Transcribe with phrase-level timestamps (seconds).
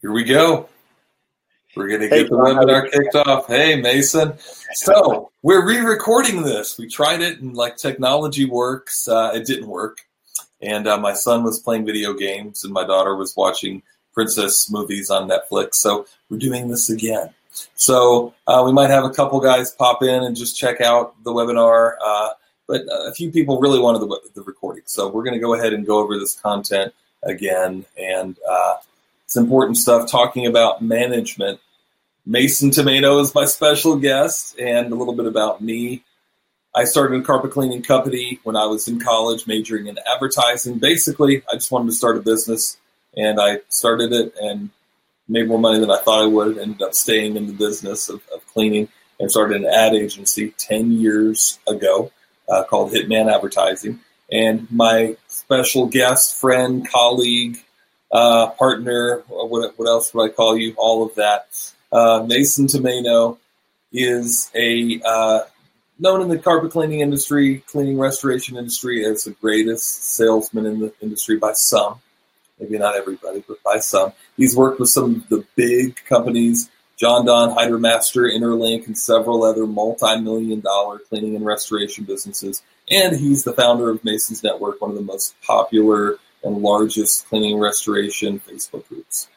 [0.00, 0.68] Here we go.
[1.74, 3.48] We're going to get the webinar kicked off.
[3.48, 4.34] Hey, Mason.
[4.74, 6.78] So we're re-recording this.
[6.78, 9.98] We tried it, and like technology works, uh, it didn't work.
[10.62, 13.82] And uh, my son was playing video games, and my daughter was watching
[14.14, 15.74] princess movies on Netflix.
[15.74, 17.30] So we're doing this again.
[17.74, 21.32] So uh, we might have a couple guys pop in and just check out the
[21.32, 21.94] webinar.
[22.00, 22.28] Uh,
[22.68, 24.84] but a few people really wanted the, the recording.
[24.86, 26.94] So we're going to go ahead and go over this content
[27.24, 27.84] again.
[27.96, 28.76] And uh,
[29.28, 31.60] it's important stuff talking about management.
[32.24, 36.02] Mason Tomaino is my special guest, and a little bit about me.
[36.74, 40.78] I started a carpet cleaning company when I was in college, majoring in advertising.
[40.78, 42.78] Basically, I just wanted to start a business,
[43.14, 44.70] and I started it and
[45.28, 46.56] made more money than I thought I would.
[46.56, 48.88] Ended up staying in the business of, of cleaning
[49.20, 52.10] and started an ad agency 10 years ago
[52.48, 54.00] uh, called Hitman Advertising.
[54.32, 57.62] And my special guest, friend, colleague,
[58.10, 60.74] uh, partner, what, what else would I call you?
[60.76, 61.48] All of that.
[61.90, 63.38] Uh, Mason Tomaino
[63.92, 65.40] is a uh,
[65.98, 70.92] known in the carpet cleaning industry, cleaning restoration industry as the greatest salesman in the
[71.00, 72.00] industry by some.
[72.60, 74.12] Maybe not everybody, but by some.
[74.36, 79.66] He's worked with some of the big companies, John Don, HydraMaster, Interlink, and several other
[79.66, 82.62] multi-million dollar cleaning and restoration businesses.
[82.90, 86.16] And he's the founder of Mason's Network, one of the most popular
[86.48, 89.28] and largest cleaning restoration Facebook groups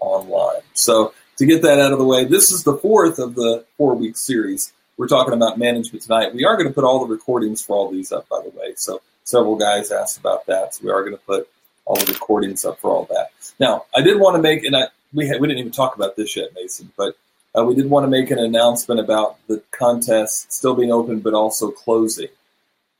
[0.00, 0.62] online.
[0.74, 3.94] So to get that out of the way, this is the fourth of the four
[3.94, 4.72] week series.
[4.96, 6.34] We're talking about management tonight.
[6.34, 8.74] We are going to put all the recordings for all these up, by the way.
[8.76, 10.74] So several guys asked about that.
[10.74, 11.48] So we are going to put
[11.86, 13.30] all the recordings up for all that.
[13.58, 16.16] Now, I did want to make, and I, we, had, we didn't even talk about
[16.16, 17.16] this yet, Mason, but
[17.58, 21.34] uh, we did want to make an announcement about the contest still being open, but
[21.34, 22.28] also closing.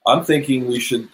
[0.06, 1.08] I'm thinking we should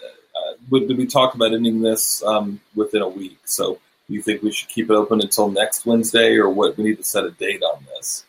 [0.70, 3.38] would we talk about ending this um, within a week?
[3.44, 3.78] So
[4.08, 6.76] do you think we should keep it open until next Wednesday, or what?
[6.76, 8.24] We need to set a date on this.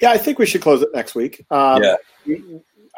[0.00, 1.44] Yeah, I think we should close it next week.
[1.50, 1.96] Um, yeah.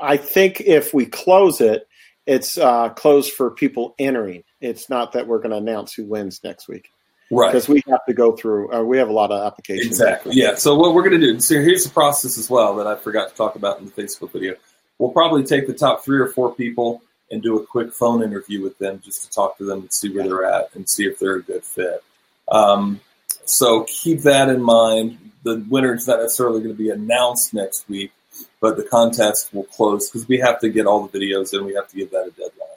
[0.00, 1.86] I think if we close it,
[2.26, 4.44] it's uh, closed for people entering.
[4.60, 6.90] It's not that we're going to announce who wins next week.
[7.30, 7.52] Right.
[7.52, 9.86] Because we have to go through, uh, we have a lot of applications.
[9.86, 10.34] Exactly.
[10.34, 10.54] Yeah.
[10.54, 13.28] So what we're going to do, so here's the process as well that I forgot
[13.28, 14.54] to talk about in the Facebook video.
[14.98, 18.62] We'll probably take the top three or four people and do a quick phone interview
[18.62, 21.18] with them just to talk to them and see where they're at and see if
[21.18, 22.02] they're a good fit.
[22.50, 23.00] Um,
[23.44, 25.18] so keep that in mind.
[25.42, 28.12] The winner is not necessarily going to be announced next week,
[28.60, 31.74] but the contest will close because we have to get all the videos and we
[31.74, 32.68] have to give that a deadline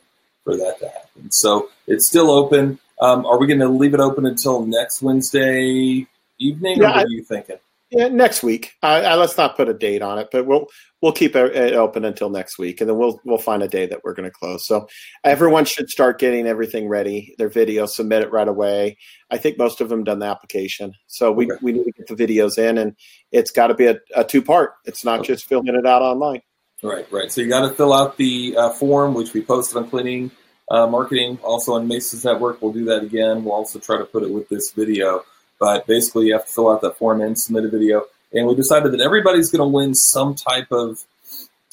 [0.44, 1.32] for that to happen.
[1.32, 2.80] So it's still open.
[3.02, 6.08] Um, are we going to leave it open until next Wednesday
[6.40, 7.58] evening, yeah, or what are you thinking?
[7.90, 8.76] Yeah, next week.
[8.82, 10.68] Uh, let's not put a date on it, but we'll
[11.02, 14.04] we'll keep it open until next week, and then we'll we'll find a day that
[14.04, 14.66] we're going to close.
[14.66, 14.88] So
[15.24, 17.36] everyone should start getting everything ready.
[17.38, 18.98] Their video, submit it right away.
[19.30, 21.60] I think most of them done the application, so we okay.
[21.62, 22.96] we need to get the videos in, and
[23.32, 24.74] it's got to be a, a two part.
[24.86, 25.28] It's not okay.
[25.28, 26.42] just filling it out online.
[26.84, 27.32] Right, right.
[27.32, 30.32] So you got to fill out the uh, form, which we posted on Cleaning
[30.70, 32.60] uh, Marketing, also on Mason's Network.
[32.62, 33.44] We'll do that again.
[33.44, 35.24] We'll also try to put it with this video.
[35.60, 38.06] But basically, you have to fill out that form and submit a video.
[38.34, 41.04] And we decided that everybody's going to win some type of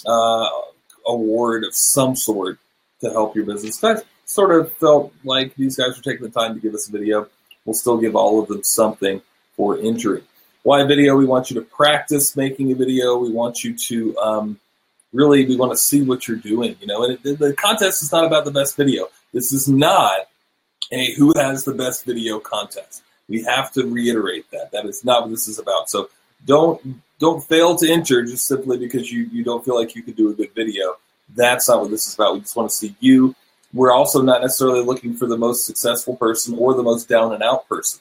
[0.07, 0.49] uh,
[1.07, 2.59] award of some sort
[3.01, 3.83] to help your business.
[3.83, 6.93] I sort of felt like these guys were taking the time to give us a
[6.93, 7.29] video.
[7.65, 9.23] We'll still give all of them something
[9.57, 10.23] for entry.
[10.63, 11.17] Why video?
[11.17, 13.17] We want you to practice making a video.
[13.19, 14.61] We want you to um,
[15.13, 16.77] really, we want to see what you're doing.
[16.81, 19.09] You know, and it, the contest is not about the best video.
[19.33, 20.29] This is not
[20.91, 23.03] a who has the best video contest.
[23.29, 24.73] We have to reiterate that.
[24.73, 25.91] That is not what this is about.
[25.91, 26.09] So
[26.45, 30.17] don't don't fail to enter just simply because you, you don't feel like you could
[30.17, 30.95] do a good video.
[31.35, 32.35] That's not what this is about.
[32.35, 33.35] We just want to see you.
[33.75, 37.43] We're also not necessarily looking for the most successful person or the most down and
[37.43, 38.01] out person.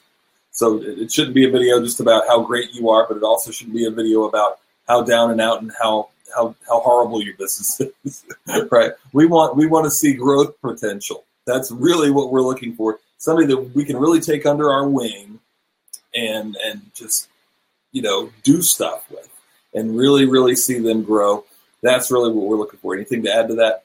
[0.52, 3.50] So it shouldn't be a video just about how great you are, but it also
[3.50, 7.34] shouldn't be a video about how down and out and how how, how horrible your
[7.36, 8.24] business is.
[8.70, 8.92] right?
[9.12, 11.24] We want we want to see growth potential.
[11.44, 15.38] That's really what we're looking for somebody that we can really take under our wing
[16.14, 17.28] and and just
[17.92, 19.28] you know do stuff with
[19.74, 21.44] and really really see them grow.
[21.82, 22.94] That's really what we're looking for.
[22.94, 23.84] Anything to add to that?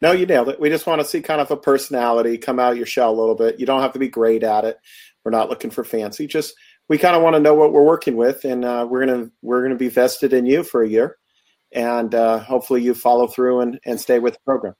[0.00, 0.60] No you nailed it.
[0.60, 3.18] We just want to see kind of a personality come out of your shell a
[3.18, 3.58] little bit.
[3.58, 4.78] You don't have to be great at it.
[5.24, 6.26] We're not looking for fancy.
[6.26, 6.54] Just
[6.88, 9.62] we kind of want to know what we're working with and uh, we're gonna we're
[9.62, 11.16] gonna be vested in you for a year
[11.74, 14.74] and uh, hopefully you follow through and, and stay with the program.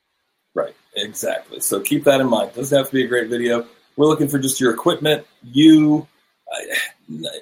[0.55, 1.61] Right, exactly.
[1.61, 2.55] So keep that in mind.
[2.55, 3.67] Doesn't have to be a great video.
[3.97, 6.06] We're looking for just your equipment, you,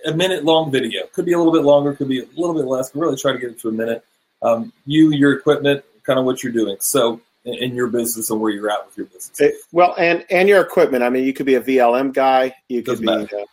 [0.06, 1.06] a minute long video.
[1.12, 2.94] Could be a little bit longer, could be a little bit less.
[2.94, 4.04] We really try to get it to a minute.
[4.43, 6.76] Um, you, your equipment, kind of what you're doing.
[6.81, 9.40] So in, your business and where you're at with your business.
[9.40, 11.02] It, well, and and your equipment.
[11.02, 12.54] I mean, you could be a VLM guy.
[12.69, 13.37] You could Doesn't be.
[13.37, 13.44] Uh,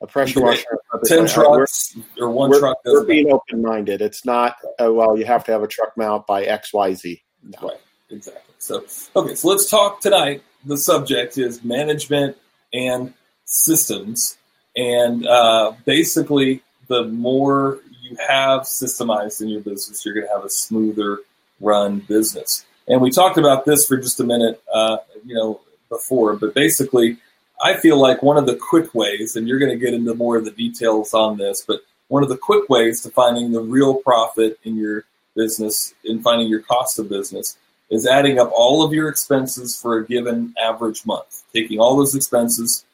[0.00, 0.78] A pressure washer.
[1.04, 2.78] Ten trucks we're, or one we're, truck.
[2.84, 4.00] We're being open minded.
[4.00, 5.18] It's not uh, well.
[5.18, 7.22] You have to have a truck mount by X Y Z.
[7.42, 7.68] No.
[7.68, 7.80] Right.
[8.10, 8.54] Exactly.
[8.58, 8.84] So
[9.16, 9.34] okay.
[9.34, 10.42] So let's talk tonight.
[10.64, 12.36] The subject is management
[12.72, 13.14] and
[13.44, 14.36] systems,
[14.78, 20.44] and uh, basically, the more you have systemized in your business, you're going to have
[20.44, 21.18] a smoother
[21.60, 22.64] run business.
[22.86, 27.18] And we talked about this for just a minute, uh, you know, before, but basically,
[27.60, 30.36] I feel like one of the quick ways, and you're going to get into more
[30.36, 33.96] of the details on this, but one of the quick ways to finding the real
[33.96, 35.04] profit in your
[35.34, 37.58] business, in finding your cost of business,
[37.90, 42.14] is adding up all of your expenses for a given average month, taking all those
[42.14, 42.84] expenses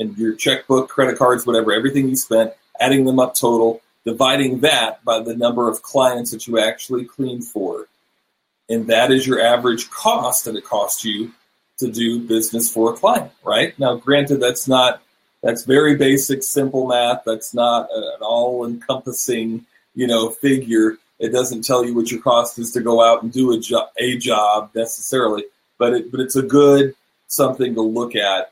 [0.00, 5.04] and your checkbook, credit cards, whatever, everything you spent, adding them up total, dividing that
[5.04, 7.86] by the number of clients that you actually cleaned for.
[8.68, 11.32] And that is your average cost that it costs you
[11.78, 13.78] to do business for a client, right?
[13.78, 15.02] Now, granted, that's not,
[15.42, 17.22] that's very basic, simple math.
[17.26, 20.96] That's not an all encompassing, you know, figure.
[21.18, 23.88] It doesn't tell you what your cost is to go out and do a, jo-
[23.98, 25.44] a job necessarily,
[25.78, 26.94] but it, but it's a good
[27.26, 28.50] something to look at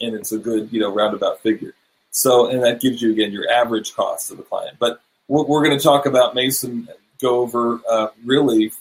[0.00, 1.74] and it's a good, you know, roundabout figure.
[2.10, 4.76] So, and that gives you again your average cost of the client.
[4.78, 6.88] But we're, we're going to talk about Mason,
[7.20, 8.72] go over uh, really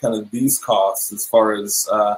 [0.00, 2.16] kind of these costs as far as uh,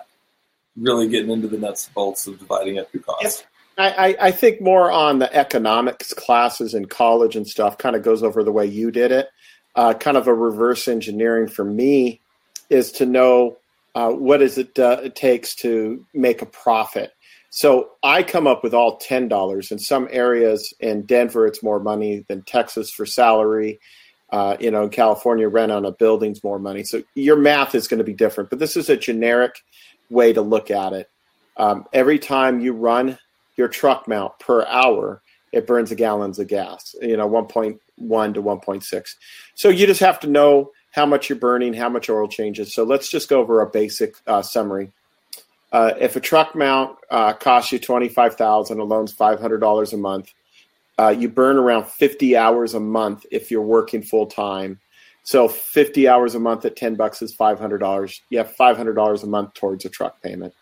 [0.77, 3.45] really getting into the nuts and bolts of dividing up your costs.
[3.79, 8.25] I, I think more on the economics classes in college and stuff kind of goes
[8.25, 9.29] over the way you did it.
[9.77, 12.21] Uh, kind of a reverse engineering for me
[12.71, 13.57] is to know
[13.95, 17.13] uh, what is it, uh, it takes to make a profit
[17.51, 19.71] so I come up with all ten dollars.
[19.71, 23.81] In some areas in Denver, it's more money than Texas for salary.
[24.31, 26.85] Uh, you know, in California, rent on a building's more money.
[26.85, 28.51] So your math is going to be different.
[28.51, 29.55] But this is a generic
[30.11, 31.09] way to look at it.
[31.57, 33.19] Um, every time you run
[33.57, 35.23] your truck mount per hour,
[35.53, 36.95] it burns a gallons of gas.
[37.01, 39.17] You know, one point one to one point six.
[39.55, 42.75] So you just have to know how much you're burning, how much oil changes.
[42.75, 44.93] So let's just go over a basic uh, summary.
[45.71, 49.59] Uh, if a truck mount uh, costs you twenty five thousand, a loan's five hundred
[49.59, 50.33] dollars a month.
[50.99, 54.81] Uh, you burn around fifty hours a month if you're working full time.
[55.23, 58.23] So fifty hours a month at ten bucks is five hundred dollars.
[58.31, 60.55] You have five hundred dollars a month towards a truck payment.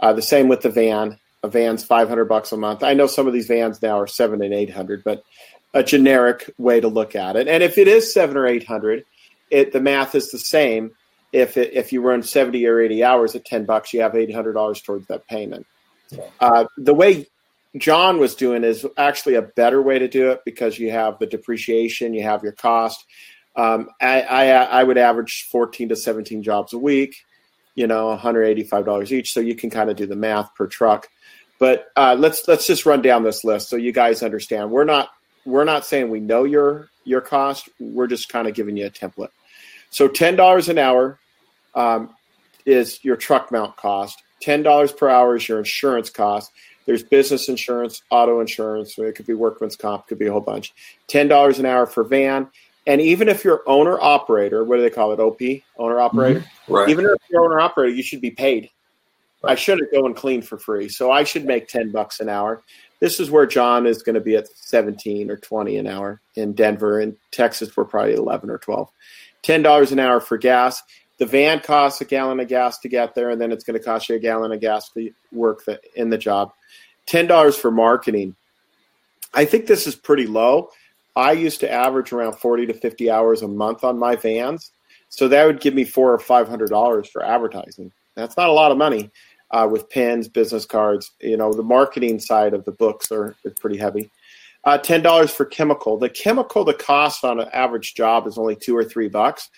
[0.00, 1.18] Uh, the same with the van.
[1.44, 2.82] A van's five hundred bucks a month.
[2.82, 5.22] I know some of these vans now are seven and eight hundred, but
[5.72, 7.46] a generic way to look at it.
[7.46, 9.04] And if it is seven or eight hundred,
[9.50, 10.90] it the math is the same
[11.32, 14.84] if it, if you run 70 or 80 hours at 10 bucks you have $800
[14.84, 15.66] towards that payment.
[16.40, 17.26] Uh, the way
[17.76, 21.26] john was doing is actually a better way to do it because you have the
[21.26, 23.04] depreciation you have your cost.
[23.56, 27.16] Um, I, I, I would average 14 to 17 jobs a week
[27.78, 29.32] you know $185 each.
[29.32, 31.08] So you can kind of do the math per truck.
[31.60, 34.70] But uh, let's let's just run down this list so you guys understand.
[34.70, 35.10] We're not
[35.46, 37.68] we're not saying we know your your cost.
[37.78, 39.30] We're just kind of giving you a template
[39.90, 41.18] so ten dollars an hour
[41.74, 42.10] um,
[42.66, 44.22] is your truck mount cost.
[44.40, 46.52] Ten dollars per hour is your insurance cost.
[46.86, 48.98] There's business insurance, auto insurance.
[48.98, 50.06] It could be workman's comp.
[50.06, 50.74] Could be a whole bunch.
[51.06, 52.48] Ten dollars an hour for van.
[52.86, 55.20] And even if you're owner operator, what do they call it?
[55.20, 55.40] OP,
[55.76, 56.40] owner operator.
[56.40, 56.72] Mm-hmm.
[56.72, 56.88] Right.
[56.88, 58.70] Even if you're owner operator, you should be paid.
[59.42, 59.52] Right.
[59.52, 62.62] I shouldn't go and clean for free, so I should make ten bucks an hour.
[63.00, 66.54] This is where John is going to be at seventeen or twenty an hour in
[66.54, 67.00] Denver.
[67.00, 68.90] In Texas, we're probably eleven or twelve
[69.48, 70.82] ten dollars an hour for gas.
[71.16, 73.84] The van costs a gallon of gas to get there, and then it's going to
[73.84, 76.52] cost you a gallon of gas to work the, in the job.
[77.06, 78.36] Ten dollars for marketing.
[79.32, 80.68] I think this is pretty low.
[81.16, 84.70] I used to average around forty to fifty hours a month on my vans,
[85.08, 87.90] so that would give me four or five hundred dollars for advertising.
[88.16, 89.10] That's not a lot of money
[89.50, 91.12] uh, with pens, business cards.
[91.20, 94.10] You know, the marketing side of the books are, are pretty heavy.
[94.64, 95.96] Uh, ten dollars for chemical.
[95.96, 99.48] The chemical, the cost on an average job is only two or three bucks,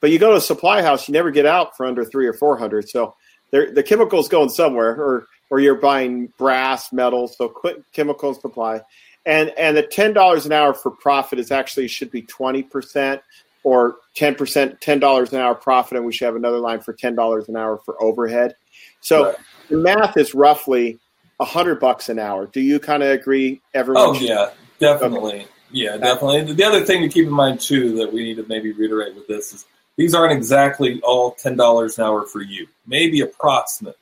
[0.00, 2.34] but you go to a supply house, you never get out for under three or
[2.34, 2.88] four hundred.
[2.88, 3.16] So
[3.50, 7.26] the chemical's going somewhere, or or you're buying brass, metal.
[7.26, 8.82] So quit chemical supply,
[9.24, 13.22] and and the ten dollars an hour for profit is actually should be twenty percent
[13.64, 16.92] or ten percent, ten dollars an hour profit, and we should have another line for
[16.92, 18.54] ten dollars an hour for overhead.
[19.00, 19.36] So right.
[19.70, 21.00] the math is roughly
[21.44, 22.46] a hundred bucks an hour.
[22.46, 23.60] Do you kind of agree?
[23.74, 24.02] Everyone?
[24.02, 25.34] Oh yeah, definitely.
[25.34, 25.46] Okay.
[25.70, 26.54] Yeah, definitely.
[26.54, 29.26] The other thing to keep in mind too that we need to maybe reiterate with
[29.28, 32.66] this is these aren't exactly all ten dollars an hour for you.
[32.86, 33.98] Maybe approximate.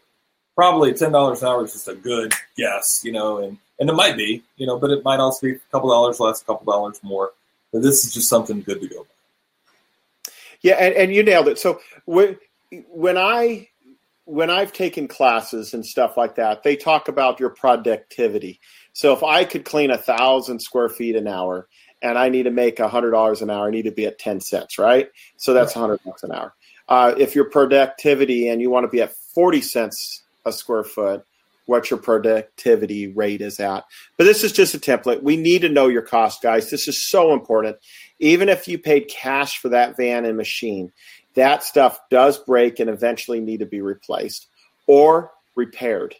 [0.54, 3.94] Probably ten dollars an hour is just a good guess, you know, and and it
[3.94, 6.70] might be, you know, but it might also be a couple dollars less, a couple
[6.70, 7.32] dollars more.
[7.72, 10.32] But this is just something good to go by.
[10.60, 11.58] Yeah, and, and you nailed it.
[11.58, 12.38] So when
[12.88, 13.68] when I
[14.24, 18.60] when I've taken classes and stuff like that, they talk about your productivity.
[18.92, 21.68] So if I could clean a thousand square feet an hour
[22.00, 24.18] and I need to make a hundred dollars an hour, I need to be at
[24.18, 25.08] 10 cents, right?
[25.36, 26.54] So that's a hundred bucks an hour.
[26.88, 31.24] Uh, if your productivity and you want to be at 40 cents a square foot,
[31.66, 33.84] what your productivity rate is at.
[34.18, 35.22] But this is just a template.
[35.22, 36.70] We need to know your cost, guys.
[36.70, 37.76] This is so important.
[38.18, 40.92] Even if you paid cash for that van and machine,
[41.34, 44.48] that stuff does break and eventually need to be replaced
[44.86, 46.14] or repaired.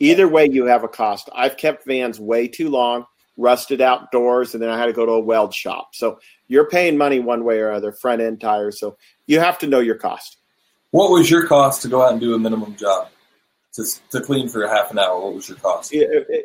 [0.00, 1.28] Either way, you have a cost.
[1.34, 5.06] I've kept vans way too long, rusted out doors, and then I had to go
[5.06, 5.94] to a weld shop.
[5.94, 8.80] So you're paying money one way or other, front end tires.
[8.80, 10.38] So you have to know your cost.
[10.90, 13.08] What was your cost to go out and do a minimum job?
[13.74, 15.94] To, to clean for a half an hour, what was your cost?
[15.94, 16.04] Yeah,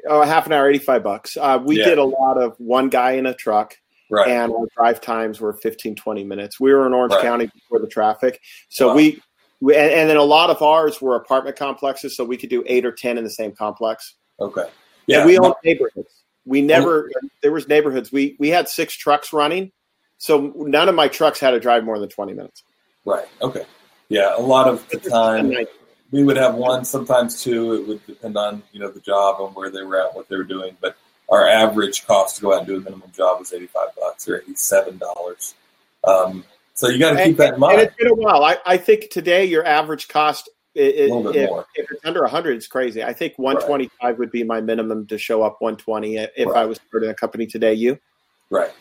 [0.10, 1.36] uh, half an hour, 85 bucks.
[1.36, 1.84] Uh, we yeah.
[1.84, 3.78] did a lot of one guy in a truck.
[4.10, 4.30] Right.
[4.30, 6.60] And our drive times were 15, 20 minutes.
[6.60, 7.22] We were in Orange right.
[7.22, 8.40] County before the traffic.
[8.70, 8.96] So wow.
[8.96, 9.22] we,
[9.60, 12.16] we and, and, then a lot of ours were apartment complexes.
[12.16, 14.16] So we could do eight or 10 in the same complex.
[14.40, 14.70] Okay.
[15.08, 15.20] Yeah.
[15.20, 16.24] And we owned neighborhoods.
[16.46, 17.28] We never, mm-hmm.
[17.44, 18.12] there was neighborhoods.
[18.12, 19.72] We, we had six trucks running.
[20.20, 22.64] So none of my trucks had to drive more than 20 minutes.
[23.04, 23.28] Right.
[23.42, 23.66] Okay.
[24.10, 24.36] Yeah.
[24.38, 25.54] A lot of the time
[26.12, 27.74] we would have one, sometimes two.
[27.74, 30.38] It would depend on, you know, the job and where they were at, what they
[30.38, 30.78] were doing.
[30.80, 30.96] But
[31.30, 34.40] our average cost to go out and do a minimum job was 85 bucks or
[34.42, 35.54] $87.
[36.04, 36.44] Um,
[36.74, 37.80] so you got to keep that in mind.
[37.80, 38.44] And it's been a while.
[38.44, 41.36] I, I think today your average cost, it, if,
[41.76, 43.04] if, it's under 100, it's crazy.
[43.04, 44.18] I think 125 right.
[44.18, 46.56] would be my minimum to show up 120 if right.
[46.56, 47.74] I was starting a company today.
[47.74, 48.00] You?
[48.50, 48.72] Right.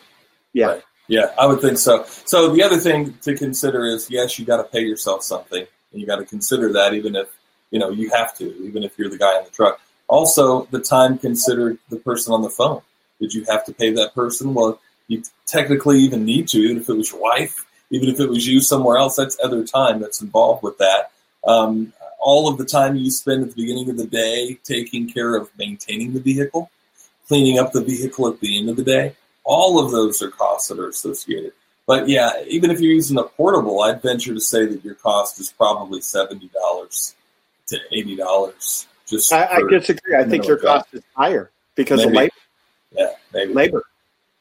[0.53, 0.67] Yeah.
[0.67, 0.83] Right.
[1.07, 2.03] Yeah, I would think so.
[2.25, 6.01] So the other thing to consider is yes, you got to pay yourself something, and
[6.01, 7.29] you got to consider that even if
[7.71, 9.79] you know you have to, even if you're the guy in the truck.
[10.07, 12.81] Also, the time considered the person on the phone.
[13.19, 14.53] Did you have to pay that person?
[14.53, 18.29] Well, you technically even need to, even if it was your wife, even if it
[18.29, 19.15] was you somewhere else.
[19.15, 21.11] That's other time that's involved with that.
[21.45, 25.35] Um, all of the time you spend at the beginning of the day taking care
[25.35, 26.69] of maintaining the vehicle,
[27.27, 29.15] cleaning up the vehicle at the end of the day.
[29.43, 31.53] All of those are costs that are associated.
[31.85, 35.39] But yeah, even if you're using a portable, I'd venture to say that your cost
[35.39, 37.15] is probably seventy dollars
[37.67, 40.15] to eighty dollars just I, I disagree.
[40.15, 42.09] I think your cost is higher because maybe.
[42.09, 42.33] of labor.
[42.91, 43.53] Yeah, maybe.
[43.53, 43.83] labor.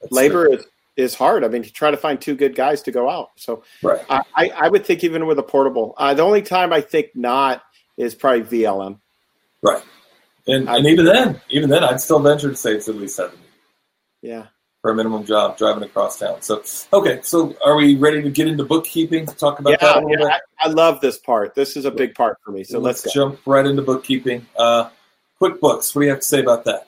[0.01, 0.57] That's labor true.
[0.57, 1.45] is is hard.
[1.45, 3.31] I mean, to try to find two good guys to go out.
[3.37, 4.03] So right.
[4.09, 5.95] I, I would think even with a portable.
[5.99, 7.63] Uh, the only time I think not
[7.99, 8.99] is probably VLM.
[9.63, 9.83] Right.
[10.47, 13.43] And, and even then, even then, I'd still venture to say it's at least seventy.
[14.23, 14.47] Yeah
[14.87, 16.41] for a minimum job driving across town.
[16.43, 16.63] So,
[16.93, 20.05] okay, so are we ready to get into bookkeeping to talk about yeah, that?
[20.09, 20.27] yeah,
[20.61, 21.57] I, I, love this part.
[21.57, 22.63] This is a big part for me.
[22.63, 24.47] So let's, let's jump right into bookkeeping.
[24.57, 24.91] Uh,
[25.43, 25.93] QuickBooks.
[25.93, 26.87] What do you have to say about that?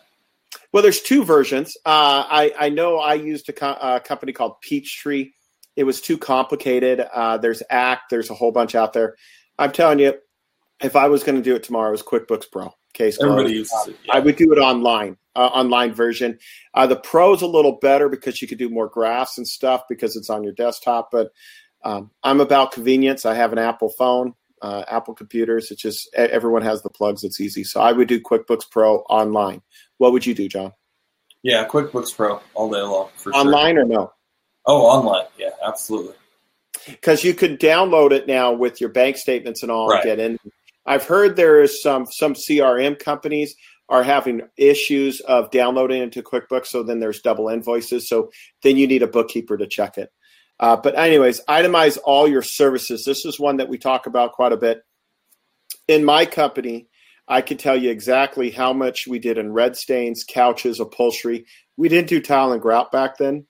[0.73, 1.77] Well, there's two versions.
[1.85, 5.31] Uh, I, I know I used a, co- a, company called Peachtree.
[5.75, 7.01] It was too complicated.
[7.01, 8.11] Uh, there's Act.
[8.11, 9.17] There's a whole bunch out there.
[9.59, 10.15] I'm telling you,
[10.81, 12.73] if I was going to do it tomorrow, it was QuickBooks Pro.
[12.99, 13.97] Case Everybody uses it.
[14.05, 14.17] Yeah.
[14.17, 16.39] I would do it online uh, online version.
[16.75, 19.83] Uh, the Pro is a little better because you could do more graphs and stuff
[19.89, 21.11] because it's on your desktop.
[21.13, 21.31] But
[21.85, 23.25] um, I'm about convenience.
[23.25, 25.71] I have an Apple phone, uh, Apple computers.
[25.71, 27.23] It's just everyone has the plugs.
[27.23, 27.63] It's easy.
[27.63, 29.63] So I would do QuickBooks Pro online.
[29.99, 30.73] What would you do, John?
[31.45, 33.11] Yeah, QuickBooks Pro all day long.
[33.17, 33.85] For online sure.
[33.85, 34.13] or no?
[34.67, 35.27] Oh, online.
[35.39, 36.15] Yeah, absolutely.
[36.87, 39.89] Because you could download it now with your bank statements and all.
[39.89, 40.05] Right.
[40.05, 40.39] And get in.
[40.89, 43.55] I've heard there is some some CRM companies
[43.91, 48.09] are having issues of downloading into QuickBooks, so then there's double invoices.
[48.09, 48.31] So
[48.63, 50.11] then you need a bookkeeper to check it.
[50.59, 53.05] Uh, but anyways, itemize all your services.
[53.05, 54.83] This is one that we talk about quite a bit.
[55.87, 56.89] In my company,
[57.29, 61.45] I can tell you exactly how much we did in red stains, couches, upholstery.
[61.77, 63.47] We didn't do tile and grout back then,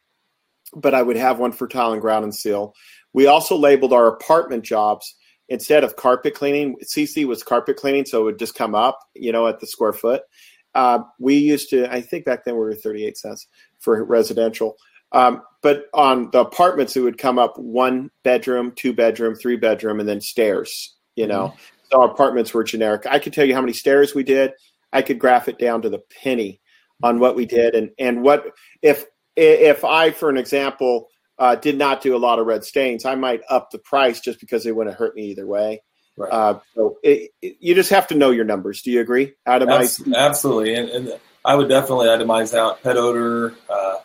[0.74, 2.74] but I would have one for tile and grout and seal.
[3.12, 5.14] We also labeled our apartment jobs
[5.48, 9.32] instead of carpet cleaning, CC was carpet cleaning, so it would just come up, you
[9.32, 10.22] know, at the square foot.
[10.74, 13.46] Uh, we used to, I think back then we were 38 cents
[13.80, 14.76] for residential.
[15.12, 20.00] Um, but on the apartments, it would come up one bedroom, two bedroom, three bedroom,
[20.00, 21.48] and then stairs, you know.
[21.48, 21.58] Mm-hmm.
[21.90, 23.06] So our apartments were generic.
[23.06, 24.52] I could tell you how many stairs we did.
[24.92, 26.60] I could graph it down to the penny
[27.02, 27.74] on what we did.
[27.74, 28.52] And, and what,
[28.82, 29.04] if,
[29.36, 33.14] if I, for an example, uh, did not do a lot of red stains, I
[33.14, 35.82] might up the price just because it wouldn't hurt me either way.
[36.16, 36.32] Right.
[36.32, 38.82] Uh, so it, it, you just have to know your numbers.
[38.82, 39.34] Do you agree?
[39.46, 40.14] Itemize.
[40.14, 43.96] Absolutely, and, and I would definitely itemize out pet odor, uh,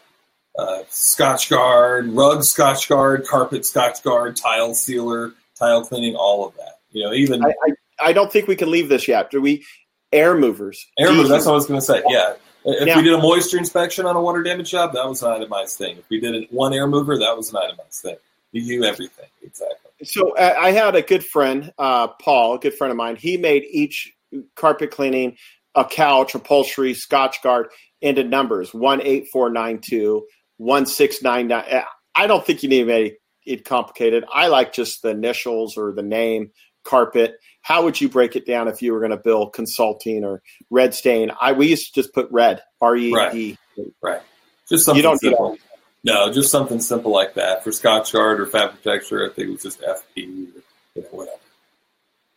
[0.57, 6.75] uh, Scotchgard, rug Scotchgard, carpet Scotchgard, tile sealer, tile cleaning, all of that.
[6.91, 9.31] You know, even I, I, I don't think we can leave this yet.
[9.31, 9.65] Do we?
[10.11, 10.85] Air movers.
[10.99, 11.29] Air movers.
[11.29, 12.03] That's what I was going to say.
[12.07, 15.21] Yeah, if now, we did a moisture inspection on a water damage job, that was
[15.23, 15.97] an itemized thing.
[15.97, 18.15] If we did one air mover, that was an itemized thing.
[18.51, 19.91] You do everything exactly.
[20.03, 23.15] So uh, I had a good friend, uh, Paul, a good friend of mine.
[23.15, 24.13] He made each
[24.55, 25.37] carpet cleaning,
[25.75, 27.65] a couch, upholstery, Scotchgard
[28.01, 30.25] into numbers 18492,
[30.57, 31.83] 1699.
[32.15, 33.13] I don't think you need any
[33.45, 34.23] it complicated.
[34.31, 36.51] I like just the initials or the name,
[36.83, 37.35] carpet.
[37.63, 40.93] How would you break it down if you were going to build consulting or red
[40.93, 41.31] stain?
[41.41, 43.57] I we used to just put red R E D.
[44.01, 44.21] Right.
[44.69, 45.57] Just something you don't simple.
[46.03, 49.25] No, just something simple like that for Scotchgard or Fabric Texture.
[49.25, 50.63] I think it was just FP or you
[50.97, 51.37] know, whatever.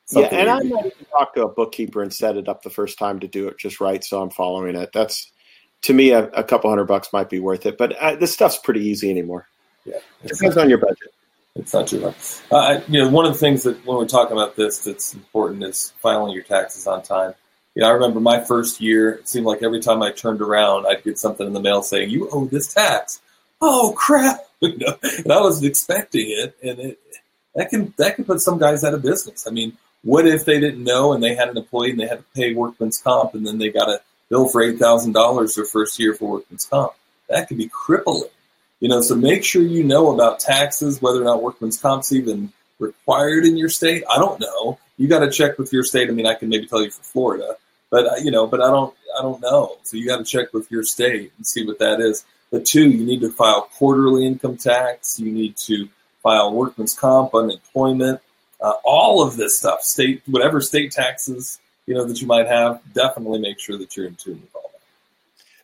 [0.06, 2.96] Something yeah, and I might talk to a bookkeeper and set it up the first
[2.96, 4.90] time to do it just right, so I'm following it.
[4.94, 5.32] That's
[5.82, 8.58] to me a, a couple hundred bucks might be worth it, but uh, this stuff's
[8.58, 9.48] pretty easy anymore.
[9.84, 11.12] Yeah, it depends on your budget.
[11.58, 12.16] It's not too much.
[12.50, 15.62] Uh, you know, one of the things that when we're talking about this that's important
[15.64, 17.34] is filing your taxes on time.
[17.74, 19.12] You know, I remember my first year.
[19.12, 22.10] It seemed like every time I turned around, I'd get something in the mail saying,
[22.10, 23.20] "You owe this tax."
[23.60, 24.40] Oh crap!
[24.62, 26.98] You know, and I wasn't expecting it, and it
[27.54, 29.46] that can that can put some guys out of business.
[29.46, 32.20] I mean, what if they didn't know and they had an employee and they had
[32.20, 35.66] to pay workman's comp, and then they got a bill for eight thousand dollars their
[35.66, 36.92] first year for workman's comp?
[37.28, 38.30] That could be crippling.
[38.80, 42.52] You know, so make sure you know about taxes, whether or not workman's comp's even
[42.78, 44.04] required in your state.
[44.10, 44.78] I don't know.
[44.98, 46.08] You got to check with your state.
[46.08, 47.56] I mean, I can maybe tell you for Florida,
[47.90, 49.76] but uh, you know, but I don't, I don't know.
[49.82, 52.24] So you got to check with your state and see what that is.
[52.50, 55.18] But two, you need to file quarterly income tax.
[55.18, 55.88] You need to
[56.22, 58.20] file workman's comp, unemployment,
[58.60, 62.80] uh, all of this stuff, state, whatever state taxes you know that you might have.
[62.92, 64.80] Definitely make sure that you're in tune with all that.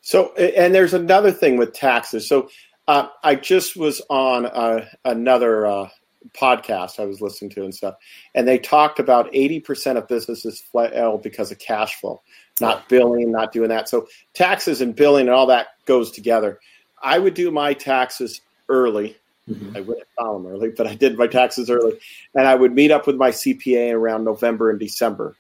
[0.00, 2.28] So, and there's another thing with taxes.
[2.28, 2.48] So
[2.88, 5.88] uh, I just was on uh, another uh,
[6.36, 7.94] podcast I was listening to and stuff,
[8.34, 12.22] and they talked about 80% of businesses fail because of cash flow,
[12.60, 13.88] not billing, not doing that.
[13.88, 16.58] So taxes and billing and all that goes together.
[17.02, 19.16] I would do my taxes early.
[19.48, 19.76] Mm-hmm.
[19.76, 21.98] I wouldn't file them early, but I did my taxes early,
[22.34, 25.36] and I would meet up with my CPA around November and December,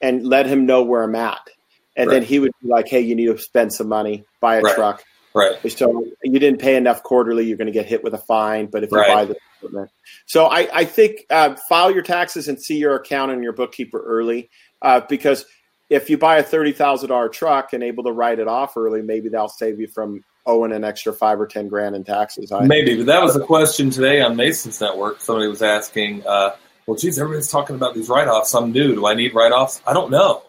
[0.00, 1.48] and let him know where I'm at,
[1.96, 2.14] and right.
[2.14, 4.74] then he would be like, "Hey, you need to spend some money, buy a right.
[4.74, 5.04] truck."
[5.36, 5.70] Right.
[5.70, 8.68] So you didn't pay enough quarterly, you're going to get hit with a fine.
[8.68, 9.06] But if you right.
[9.08, 9.90] buy the equipment,
[10.24, 14.02] so I, I think uh, file your taxes and see your accountant and your bookkeeper
[14.02, 14.48] early,
[14.80, 15.44] uh, because
[15.90, 19.02] if you buy a thirty thousand dollar truck and able to write it off early,
[19.02, 22.50] maybe that'll save you from owing an extra five or ten grand in taxes.
[22.50, 25.20] I, maybe, but that was a question today on Mason's network.
[25.20, 26.56] Somebody was asking, uh,
[26.86, 28.54] "Well, geez, everybody's talking about these write offs.
[28.54, 28.94] I'm new.
[28.94, 29.82] Do I need write offs?
[29.86, 30.44] I don't know.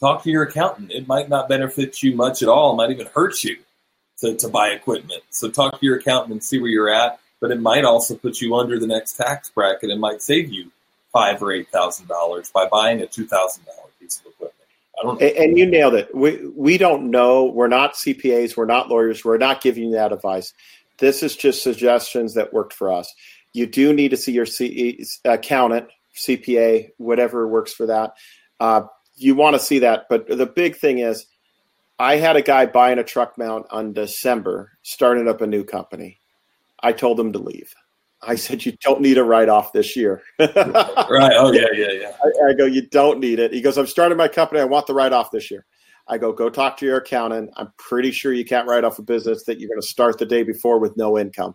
[0.00, 0.90] Talk to your accountant.
[0.90, 2.72] It might not benefit you much at all.
[2.72, 3.58] It might even hurt you."
[4.20, 5.22] To, to buy equipment.
[5.30, 7.20] So talk to your accountant and see where you're at.
[7.40, 9.90] But it might also put you under the next tax bracket.
[9.90, 10.70] and might save you
[11.12, 14.54] five or eight thousand dollars by buying a two thousand dollar piece of equipment.
[14.98, 15.20] I don't.
[15.20, 16.14] And, and you nailed it.
[16.14, 17.44] We we don't know.
[17.44, 18.56] We're not CPAs.
[18.56, 19.24] We're not lawyers.
[19.24, 20.54] We're not giving you that advice.
[20.98, 23.12] This is just suggestions that worked for us.
[23.52, 28.14] You do need to see your C- accountant, CPA, whatever works for that.
[28.60, 28.82] Uh,
[29.16, 31.26] you want to see that, but the big thing is
[31.98, 36.20] I had a guy buying a truck mount on December, starting up a new company.
[36.82, 37.74] I told him to leave.
[38.26, 40.52] I said, "You don't need a write off this year." right?
[41.36, 42.12] Oh yeah, yeah, yeah.
[42.22, 44.60] I, I, go, "You don't need it." He goes, "I'm starting my company.
[44.60, 45.66] I want the write off this year."
[46.08, 47.50] I go, "Go talk to your accountant.
[47.56, 50.26] I'm pretty sure you can't write off a business that you're going to start the
[50.26, 51.54] day before with no income."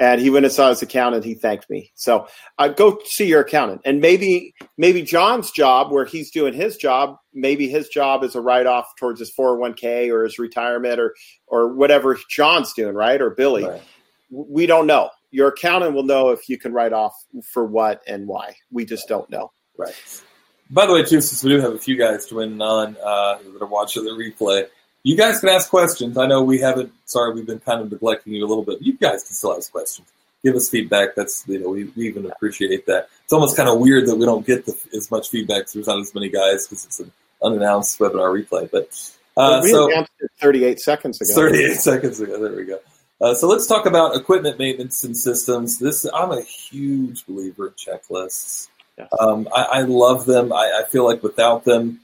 [0.00, 1.24] And he went and saw his accountant.
[1.24, 1.92] He thanked me.
[1.94, 2.26] So
[2.58, 7.16] uh, go see your accountant, and maybe maybe John's job, where he's doing his job,
[7.32, 10.38] maybe his job is a write off towards his four hundred one k or his
[10.38, 11.14] retirement or
[11.46, 13.20] or whatever John's doing, right?
[13.20, 13.64] Or Billy.
[13.64, 13.82] Right.
[14.30, 15.10] We don't know.
[15.32, 17.14] Your accountant will know if you can write off
[17.52, 18.56] for what and why.
[18.72, 19.52] We just don't know.
[19.76, 19.94] Right.
[20.70, 23.60] By the way, too, since we do have a few guys joining on uh, that
[23.60, 24.66] are watching the replay,
[25.02, 26.18] you guys can ask questions.
[26.18, 26.92] I know we haven't.
[27.06, 28.82] Sorry, we've been kind of neglecting you a little bit.
[28.82, 30.08] You guys can still ask questions.
[30.42, 31.14] Give us feedback.
[31.14, 33.08] That's you know we, we even appreciate that.
[33.24, 35.68] It's almost kind of weird that we don't get the, as much feedback.
[35.68, 38.70] There's not as many guys because it's an unannounced webinar replay.
[38.70, 38.88] But
[39.36, 41.34] uh, we so announced it 38 seconds ago.
[41.34, 42.42] 38 seconds ago.
[42.42, 42.78] There we go.
[43.20, 45.78] Uh, so let's talk about equipment maintenance and systems.
[45.78, 48.68] This I'm a huge believer in checklists.
[49.18, 50.52] Um, I, I, love them.
[50.52, 52.00] I, I, feel like without them,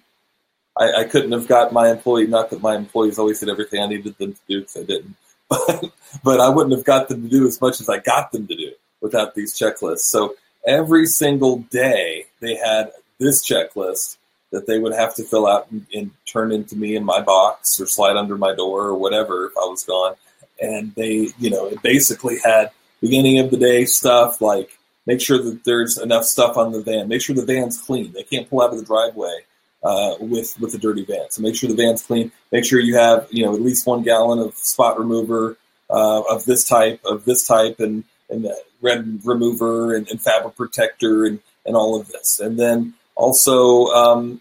[0.79, 2.27] I, I, couldn't have got my employee.
[2.27, 5.17] Not that my employees always did everything I needed them to do because I didn't,
[5.49, 5.85] but,
[6.23, 8.57] but I wouldn't have got them to do as much as I got them to
[8.57, 10.01] do without these checklists.
[10.01, 10.35] So
[10.67, 14.19] every single day they had this checklist
[14.53, 17.81] that they would have to fill out and, and turn into me in my box
[17.81, 20.15] or slide under my door or whatever if I was gone.
[20.61, 25.43] And they, you know, it basically had beginning of the day stuff like make sure
[25.43, 28.12] that there's enough stuff on the van, make sure the van's clean.
[28.12, 29.45] They can't pull out of the driveway
[29.83, 31.31] uh, with with a dirty van.
[31.31, 32.33] So make sure the van's clean.
[32.53, 35.57] Make sure you have you know at least one gallon of spot remover
[35.91, 38.51] uh, of this type, of this type, and and
[38.83, 42.41] red remover and, and, fabric protector and and all of this.
[42.41, 44.41] And then also um,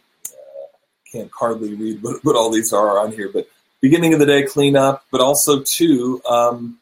[1.12, 3.48] can't hardly read what, what all these are on here, but
[3.82, 6.80] beginning of the day cleanup, but also too um,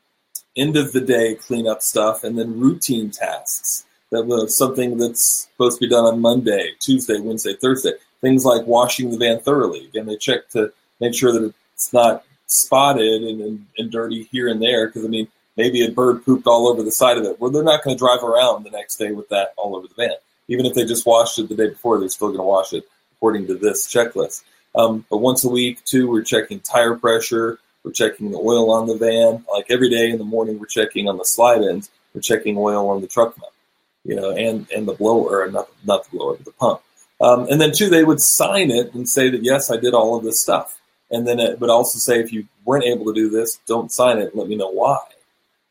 [0.55, 3.85] end of the day cleanup stuff, and then routine tasks.
[4.11, 7.93] That was something that's supposed to be done on Monday, Tuesday, Wednesday, Thursday.
[8.23, 9.85] Things like washing the van thoroughly.
[9.85, 14.47] Again, they check to make sure that it's not spotted and, and, and dirty here
[14.47, 14.87] and there.
[14.87, 17.41] Because I mean, maybe a bird pooped all over the side of it.
[17.41, 19.93] Well, they're not going to drive around the next day with that all over the
[19.95, 20.15] van.
[20.47, 22.87] Even if they just washed it the day before, they're still going to wash it
[23.17, 24.43] according to this checklist.
[24.73, 27.59] Um, but once a week, too, we're checking tire pressure.
[27.83, 29.43] We're checking the oil on the van.
[29.53, 31.91] Like every day in the morning, we're checking on the slide ends.
[32.13, 33.51] We're checking oil on the truck mount,
[34.05, 36.81] you know, and and the blower, not not the blower, but the pump.
[37.23, 40.17] Um, and then two, they would sign it and say that yes, I did all
[40.17, 40.77] of this stuff.
[41.09, 44.17] And then it would also say if you weren't able to do this, don't sign
[44.17, 44.35] it.
[44.35, 44.99] let me know why.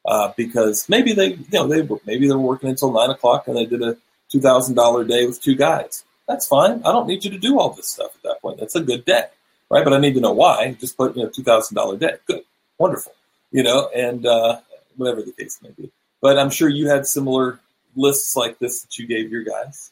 [0.07, 3.57] Uh, because maybe they, you know, they maybe they were working until nine o'clock and
[3.57, 3.97] they did a
[4.31, 6.05] two thousand dollar day with two guys.
[6.27, 6.83] That's fine.
[6.85, 8.59] I don't need you to do all this stuff at that point.
[8.59, 9.25] That's a good day,
[9.69, 9.85] right?
[9.85, 10.73] But I need to know why.
[10.81, 12.15] Just put you know two thousand dollar day.
[12.27, 12.43] Good,
[12.79, 13.13] wonderful.
[13.53, 14.61] You know, and uh,
[14.97, 15.93] whatever the case may be.
[16.21, 17.61] But I'm sure you had similar
[17.95, 19.92] lists like this that you gave your guys.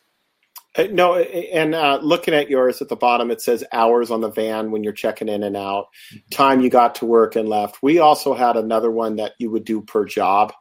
[0.76, 4.30] Uh, no, and uh, looking at yours at the bottom, it says hours on the
[4.30, 6.18] van when you're checking in and out, mm-hmm.
[6.30, 7.83] time you got to work and left.
[7.83, 10.52] We also had another one that you would do per job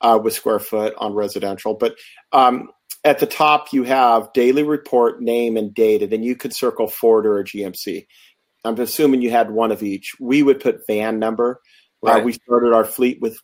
[0.00, 1.74] uh, with square foot on residential.
[1.74, 1.96] But
[2.32, 2.70] um,
[3.04, 6.88] at the top, you have daily report, name, and date, and then you could circle
[6.88, 8.06] Ford or a GMC.
[8.64, 10.12] I'm assuming you had one of each.
[10.20, 11.60] We would put van number.
[12.04, 12.24] Uh, right.
[12.24, 13.38] we started our fleet with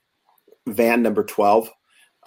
[0.66, 1.70] van number 12.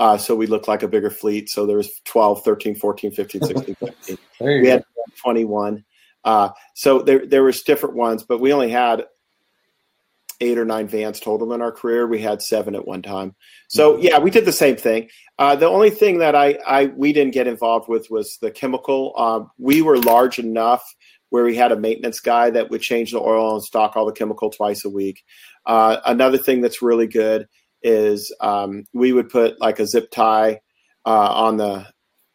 [0.02, 1.48] Uh, so we looked like a bigger fleet.
[1.48, 3.76] So there was 12, 13, 14, 15, 16,
[4.08, 4.18] 17.
[4.40, 4.84] we had
[5.22, 5.86] 21.
[6.24, 9.06] Uh, so there, there was different ones, but we only had
[10.40, 12.08] eight or nine vans total in our career.
[12.08, 13.36] We had seven at one time.
[13.68, 14.02] So mm-hmm.
[14.02, 15.08] yeah, we did the same thing.
[15.38, 19.14] Uh, the only thing that I, I, we didn't get involved with was the chemical.
[19.18, 20.84] Um, we were large enough
[21.30, 24.14] where we had a maintenance guy that would change the oil and stock all the
[24.14, 25.24] chemical twice a week.
[25.68, 27.48] Uh, another thing that's really good
[27.84, 30.62] is um, we would put like a zip tie
[31.06, 31.88] uh, on the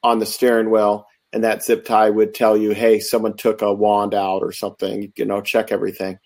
[0.03, 3.73] on the steering wheel, and that zip tie would tell you, "Hey, someone took a
[3.73, 6.19] wand out or something." You know, check everything.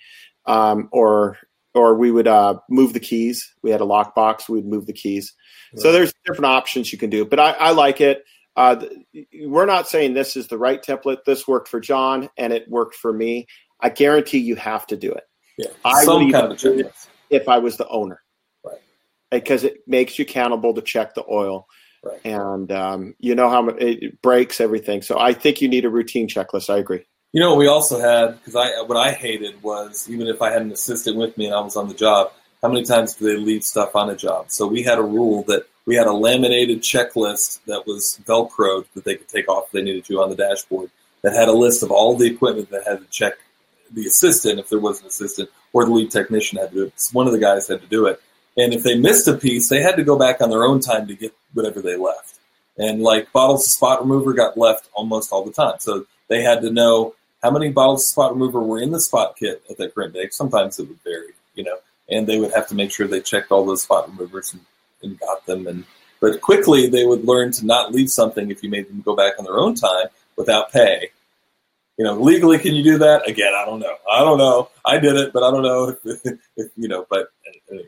[0.46, 1.38] Um, or
[1.74, 3.54] or we would uh, move the keys.
[3.62, 4.48] We had a lockbox.
[4.48, 5.34] We'd move the keys.
[5.72, 5.82] Right.
[5.82, 8.24] So there's different options you can do, but I, I like it.
[8.56, 8.84] Uh,
[9.44, 11.24] we're not saying this is the right template.
[11.24, 13.46] This worked for John, and it worked for me.
[13.80, 15.24] I guarantee you have to do it.
[15.56, 18.20] Yeah, I some kind of if I was the owner
[19.30, 21.68] because it makes you accountable to check the oil.
[22.02, 22.20] Right.
[22.24, 25.02] And um, you know how it breaks everything.
[25.02, 26.70] So I think you need a routine checklist.
[26.70, 27.04] I agree.
[27.32, 30.62] You know, we also had because I what I hated was even if I had
[30.62, 33.36] an assistant with me and I was on the job, how many times do they
[33.36, 34.50] leave stuff on a job?
[34.50, 39.04] So we had a rule that we had a laminated checklist that was velcroed that
[39.04, 40.90] they could take off if they needed to on the dashboard
[41.22, 43.34] that had a list of all the equipment that had to check
[43.92, 47.08] the assistant if there was an assistant or the lead technician had to do it.
[47.12, 48.20] One of the guys had to do it.
[48.56, 51.06] And if they missed a piece, they had to go back on their own time
[51.06, 52.38] to get whatever they left.
[52.78, 55.76] And like bottles of spot remover got left almost all the time.
[55.80, 59.36] So they had to know how many bottles of spot remover were in the spot
[59.36, 60.28] kit at that current day.
[60.30, 61.76] Sometimes it would vary, you know,
[62.08, 64.62] and they would have to make sure they checked all those spot removers and,
[65.02, 65.66] and got them.
[65.66, 65.84] And
[66.20, 69.34] but quickly they would learn to not leave something if you made them go back
[69.38, 71.10] on their own time without pay.
[72.00, 73.28] You know, legally, can you do that?
[73.28, 73.94] Again, I don't know.
[74.10, 74.70] I don't know.
[74.86, 75.94] I did it, but I don't know
[76.74, 77.06] you know.
[77.10, 77.28] But
[77.70, 77.84] anyway,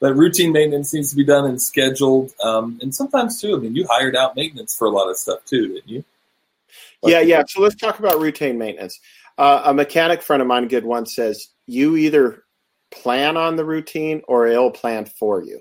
[0.00, 2.32] but routine maintenance needs to be done and scheduled.
[2.42, 5.44] Um, and sometimes too, I mean, you hired out maintenance for a lot of stuff
[5.44, 6.04] too, didn't you?
[7.02, 7.42] Like, yeah, yeah.
[7.46, 8.98] So let's talk about routine maintenance.
[9.36, 12.44] Uh, a mechanic friend of mine, good one, says you either
[12.90, 15.60] plan on the routine or it'll plan for you.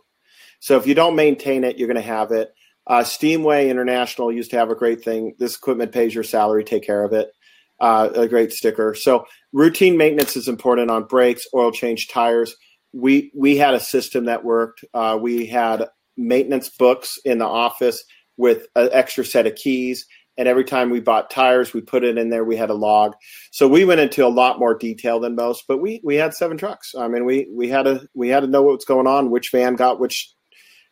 [0.62, 2.56] So if you don't maintain it, you're going to have it.
[2.88, 5.36] Uh, Steamway International used to have a great thing.
[5.38, 7.34] This equipment pays your salary, take care of it.
[7.82, 8.94] Uh, a great sticker.
[8.94, 12.56] So routine maintenance is important on brakes, oil change, tires
[12.94, 14.84] we we had a system that worked.
[14.94, 15.88] Uh, we had
[16.18, 18.04] maintenance books in the office
[18.38, 20.06] with an extra set of keys.
[20.38, 22.46] And every time we bought tires, we put it in there.
[22.46, 23.14] We had a log,
[23.52, 25.66] so we went into a lot more detail than most.
[25.68, 26.96] But we we had seven trucks.
[26.98, 29.76] I mean, we we had to we had to know what's going on, which van
[29.76, 30.34] got which.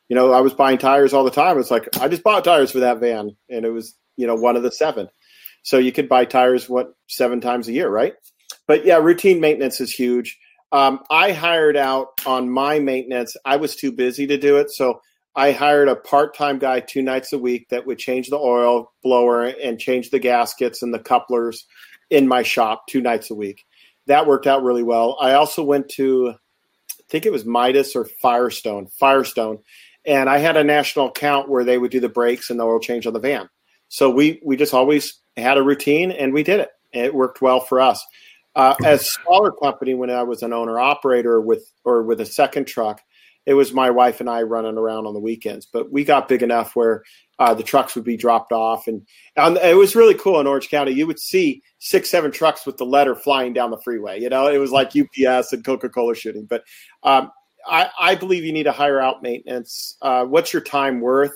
[0.10, 1.60] You know, I was buying tires all the time.
[1.60, 4.56] It's like I just bought tires for that van, and it was you know one
[4.56, 5.10] of the seven.
[5.64, 8.14] So you could buy tires what seven times a year, right?
[8.68, 10.38] But yeah, routine maintenance is huge.
[10.72, 13.36] Um, I hired out on my maintenance.
[13.46, 15.02] I was too busy to do it, so
[15.36, 19.46] I hired a part-time guy two nights a week that would change the oil blower
[19.46, 21.66] and change the gaskets and the couplers
[22.10, 23.66] in my shop two nights a week.
[24.08, 25.18] That worked out really well.
[25.20, 29.60] I also went to, I think it was Midas or Firestone, Firestone,
[30.06, 32.80] and I had a national account where they would do the brakes and the oil
[32.80, 33.50] change on the van.
[33.90, 36.70] So we we just always had a routine and we did it.
[36.94, 38.04] It worked well for us.
[38.56, 42.66] Uh, as smaller company, when I was an owner operator with or with a second
[42.66, 43.02] truck,
[43.46, 45.68] it was my wife and I running around on the weekends.
[45.72, 47.04] But we got big enough where
[47.40, 50.70] uh, the trucks would be dropped off, and, and it was really cool in Orange
[50.70, 50.92] County.
[50.92, 54.20] You would see six, seven trucks with the letter flying down the freeway.
[54.20, 56.46] You know, it was like UPS and Coca Cola shooting.
[56.50, 56.64] But
[57.04, 57.30] um,
[57.66, 59.98] I, I, believe you need to hire out maintenance.
[60.02, 61.36] Uh, what's your time worth?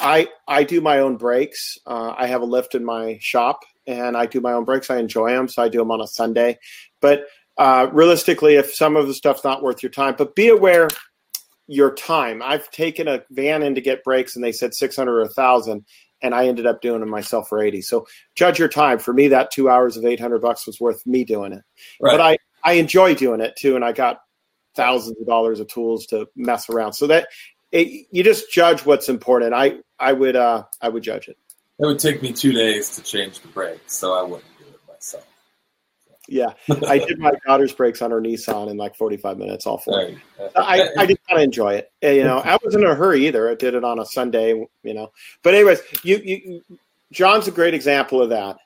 [0.00, 1.78] I I do my own breaks.
[1.86, 4.90] Uh, I have a lift in my shop, and I do my own breaks.
[4.90, 6.58] I enjoy them, so I do them on a Sunday.
[7.00, 7.26] But
[7.58, 10.88] uh, realistically, if some of the stuff's not worth your time, but be aware
[11.66, 12.42] your time.
[12.42, 15.28] I've taken a van in to get breaks, and they said six hundred or a
[15.28, 15.84] thousand,
[16.20, 17.80] and I ended up doing them myself for eighty.
[17.80, 18.98] So judge your time.
[18.98, 21.62] For me, that two hours of eight hundred bucks was worth me doing it.
[22.00, 22.12] Right.
[22.12, 24.20] But I I enjoy doing it too, and I got
[24.74, 26.94] thousands of dollars of tools to mess around.
[26.94, 27.28] So that
[27.72, 29.54] it, you just judge what's important.
[29.54, 31.36] I I would uh, I would judge it.
[31.78, 34.80] It would take me two days to change the brakes, so I wouldn't do it
[34.88, 35.26] myself.
[36.28, 36.52] Yeah,
[36.86, 39.96] I did my daughter's brakes on her Nissan in like 45 minutes, all four.
[39.96, 40.18] Right.
[40.54, 41.90] I, I did kind of enjoy it.
[42.02, 43.50] You know, I wasn't in a hurry either.
[43.50, 44.50] I did it on a Sunday,
[44.82, 45.10] you know.
[45.42, 46.62] But anyways, you, you
[47.12, 48.58] John's a great example of that.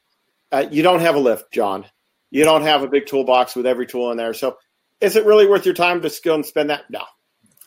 [0.53, 1.87] Uh, you don't have a lift, John.
[2.31, 4.35] You don't have a big toolbox with every tool in there.
[4.35, 4.59] So,
[5.01, 6.91] is it really worth your time to go and spend that?
[6.91, 7.05] No,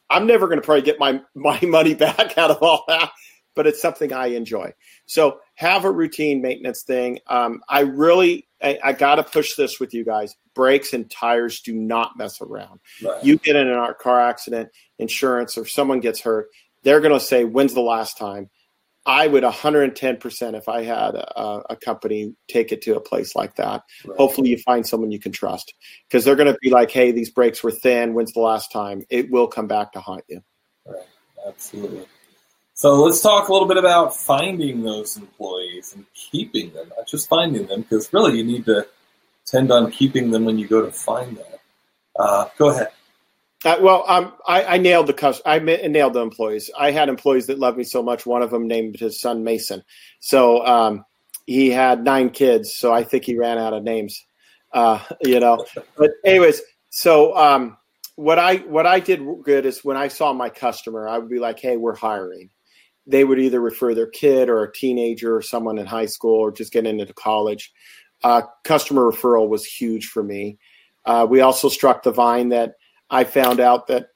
[0.10, 3.12] I'm never going to probably get my my money back out of all that
[3.58, 4.72] but it's something I enjoy.
[5.08, 7.20] So have a routine maintenance thing.
[7.26, 10.36] Um, I really, I, I got to push this with you guys.
[10.54, 12.80] Brakes and tires do not mess around.
[13.04, 13.22] Right.
[13.24, 16.50] You get in a car accident, insurance, or someone gets hurt,
[16.84, 18.50] they're going to say, "When's the last time?"
[19.08, 23.56] I would 110% if I had a, a, company take it to a place like
[23.56, 23.84] that.
[24.06, 24.18] Right.
[24.18, 25.74] Hopefully, you find someone you can trust
[26.08, 28.14] because they're going to be like, hey, these brakes were thin.
[28.14, 29.04] When's the last time?
[29.10, 30.42] It will come back to haunt you.
[30.86, 31.08] Right.
[31.48, 32.06] Absolutely.
[32.74, 37.30] So let's talk a little bit about finding those employees and keeping them, not just
[37.30, 38.86] finding them, because really you need to
[39.46, 41.46] tend on keeping them when you go to find them.
[42.20, 42.90] Uh, go ahead.
[43.66, 46.70] Uh, well, um, I, I, nailed the cus- I nailed the employees.
[46.78, 48.26] I had employees that loved me so much.
[48.26, 49.84] One of them named his son Mason.
[50.20, 51.06] So um,
[51.48, 52.76] he had nine kids.
[52.76, 54.24] So I think he ran out of names.
[54.72, 55.66] Uh, you know.
[55.98, 57.78] But anyways, so um,
[58.16, 61.40] what I what I did good is when I saw my customer, I would be
[61.40, 62.52] like, "Hey, we're hiring."
[63.08, 66.52] they would either refer their kid or a teenager or someone in high school or
[66.52, 67.72] just getting into college.
[68.24, 70.58] Uh, customer referral was huge for me.
[71.06, 72.74] Uh, we also struck the vine that
[73.10, 74.08] I found out that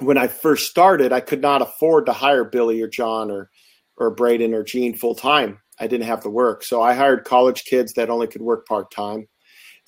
[0.00, 3.50] when I first started, I could not afford to hire Billy or John or
[3.96, 5.60] or Braden or Gene full time.
[5.78, 8.90] I didn't have the work, so I hired college kids that only could work part
[8.90, 9.28] time.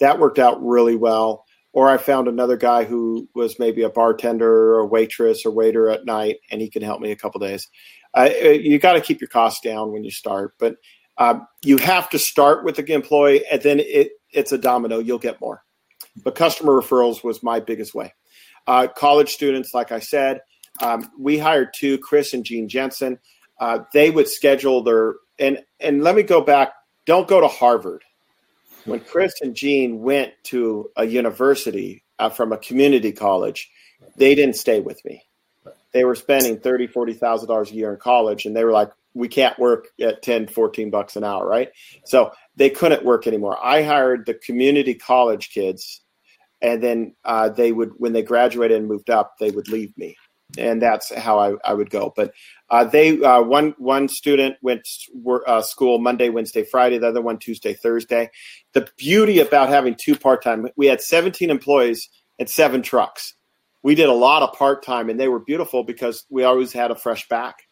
[0.00, 1.44] That worked out really well.
[1.72, 5.90] Or I found another guy who was maybe a bartender or a waitress or waiter
[5.90, 7.68] at night, and he can help me a couple days
[8.16, 10.76] uh, you got to keep your costs down when you start, but
[11.18, 14.98] uh, you have to start with the employee, and then it, it's a domino.
[14.98, 15.62] You'll get more.
[16.22, 18.14] But customer referrals was my biggest way.
[18.66, 20.40] Uh, college students, like I said,
[20.82, 23.18] um, we hired two, Chris and Gene Jensen.
[23.60, 26.72] Uh, they would schedule their and and let me go back.
[27.06, 28.02] Don't go to Harvard.
[28.84, 33.70] When Chris and Gene went to a university uh, from a community college,
[34.16, 35.26] they didn't stay with me
[35.96, 38.90] they were spending thirty, forty thousand dollars a year in college, and they were like,
[39.14, 41.70] we can't work at 10, 14 bucks an hour, right?
[42.04, 43.56] So they couldn't work anymore.
[43.64, 46.02] I hired the community college kids,
[46.62, 50.16] and then uh, they would, when they graduated and moved up, they would leave me,
[50.56, 52.12] and that's how I, I would go.
[52.14, 52.32] But
[52.70, 54.86] uh, they uh, one one student went
[55.46, 56.98] uh, school Monday, Wednesday, Friday.
[56.98, 58.30] The other one Tuesday, Thursday.
[58.72, 63.34] The beauty about having two part time, we had seventeen employees and seven trucks
[63.86, 66.90] we did a lot of part time, and they were beautiful because we always had
[66.90, 67.68] a fresh back,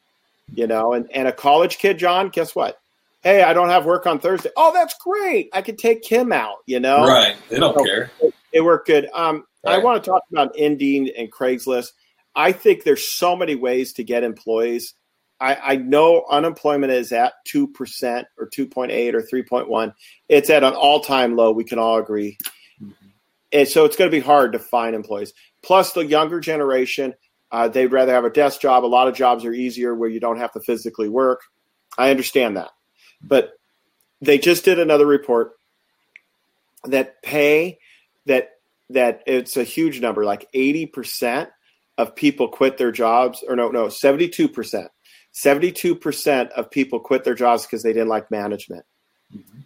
[0.55, 0.93] you know.
[0.93, 2.79] And and a college kid, John, guess what?
[3.25, 4.51] Hey, I don't have work on Thursday.
[4.57, 5.49] Oh, that's great.
[5.53, 7.05] I could take him out, you know.
[7.05, 7.35] Right.
[7.49, 8.13] They don't so care.
[8.55, 9.09] It, worked good.
[9.13, 9.75] Um, right.
[9.75, 11.91] I want to talk about Indeed and Craigslist.
[12.35, 14.95] I think there's so many ways to get employees.
[15.41, 19.69] I, I know unemployment is at two percent or two point eight or three point
[19.69, 19.93] one.
[20.29, 21.53] It's at an all time low.
[21.53, 22.39] We can all agree.
[22.83, 23.07] Mm-hmm.
[23.53, 25.33] And so it's going to be hard to find employees.
[25.63, 27.15] Plus, the younger generation,
[27.53, 28.85] uh, they'd rather have a desk job.
[28.85, 31.43] A lot of jobs are easier where you don't have to physically work.
[31.97, 32.71] I understand that.
[33.23, 33.53] But
[34.21, 35.53] they just did another report
[36.85, 37.79] that pay
[38.27, 38.51] that
[38.91, 41.49] that it's a huge number like 80%
[41.97, 44.89] of people quit their jobs or no no 72%
[45.35, 48.85] 72% of people quit their jobs because they didn't like management
[49.35, 49.61] mm-hmm.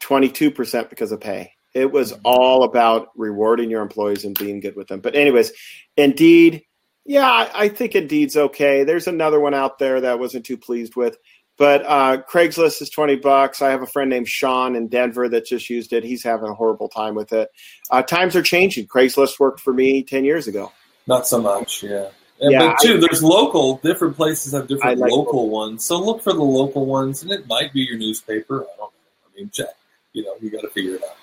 [0.00, 4.88] 22% because of pay it was all about rewarding your employees and being good with
[4.88, 5.00] them.
[5.00, 5.52] But anyways,
[5.98, 6.62] Indeed,
[7.04, 8.82] yeah, I, I think Indeed's okay.
[8.84, 11.18] There's another one out there that I wasn't too pleased with.
[11.58, 13.62] But uh, Craigslist is twenty bucks.
[13.62, 16.04] I have a friend named Sean in Denver that just used it.
[16.04, 17.50] He's having a horrible time with it.
[17.90, 18.86] Uh, times are changing.
[18.86, 20.72] Craigslist worked for me ten years ago.
[21.06, 22.08] Not so much, yeah.
[22.40, 23.78] And yeah, but too, I, there's local.
[23.78, 25.86] Different places have different like local, local ones.
[25.86, 28.64] So look for the local ones, and it might be your newspaper.
[28.64, 28.92] I don't know.
[29.24, 29.68] I mean, check.
[30.12, 31.16] You know, you got to figure it out.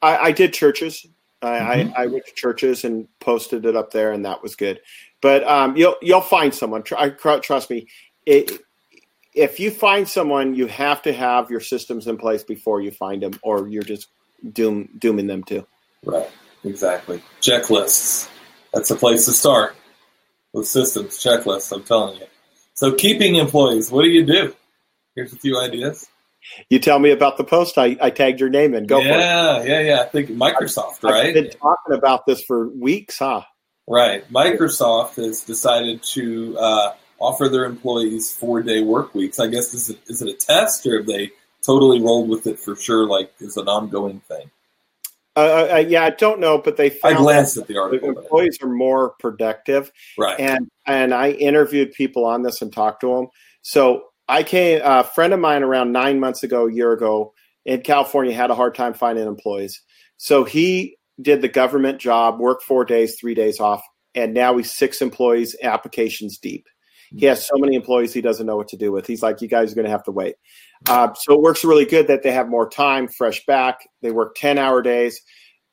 [0.00, 1.06] I, I did churches.
[1.42, 1.92] I, mm-hmm.
[1.96, 4.80] I, I, went to churches and posted it up there, and that was good.
[5.20, 6.82] But um, you'll you'll find someone.
[6.82, 7.88] Try, trust me.
[8.24, 8.52] It,
[9.34, 13.22] if you find someone, you have to have your systems in place before you find
[13.22, 14.08] them, or you're just
[14.52, 15.66] doom dooming them to.
[16.04, 16.30] Right.
[16.64, 17.22] Exactly.
[17.40, 18.28] Checklists.
[18.72, 19.74] That's a place to start
[20.52, 21.72] with systems checklists.
[21.72, 22.26] I'm telling you.
[22.74, 23.90] So keeping employees.
[23.90, 24.54] What do you do?
[25.14, 26.08] Here's a few ideas.
[26.68, 28.86] You tell me about the post I, I tagged your name in.
[28.86, 29.68] Go yeah, for it.
[29.68, 30.00] Yeah, yeah, yeah.
[30.00, 31.26] I think Microsoft, I've, right?
[31.26, 33.42] I've been talking about this for weeks, huh?
[33.86, 34.28] Right.
[34.32, 36.92] Microsoft has decided to uh,
[37.22, 39.38] offer their employees four day work weeks.
[39.38, 41.30] I guess is it, is it a test or have they
[41.64, 44.50] totally rolled with it for sure, like is an ongoing thing?
[45.34, 48.12] Uh, uh, yeah, I don't know, but they found I glanced at the article.
[48.12, 50.38] The employees are more productive, right?
[50.38, 53.28] And and I interviewed people on this and talked to them.
[53.62, 57.32] So I came, a friend of mine around nine months ago, a year ago
[57.64, 59.80] in California had a hard time finding employees.
[60.18, 63.82] So he did the government job, worked four days, three days off,
[64.14, 66.66] and now he's six employees, applications deep.
[67.16, 69.06] He has so many employees he doesn't know what to do with.
[69.06, 70.36] He's like, you guys are going to have to wait.
[70.88, 73.80] Uh, so it works really good that they have more time, fresh back.
[74.00, 75.20] They work 10 hour days,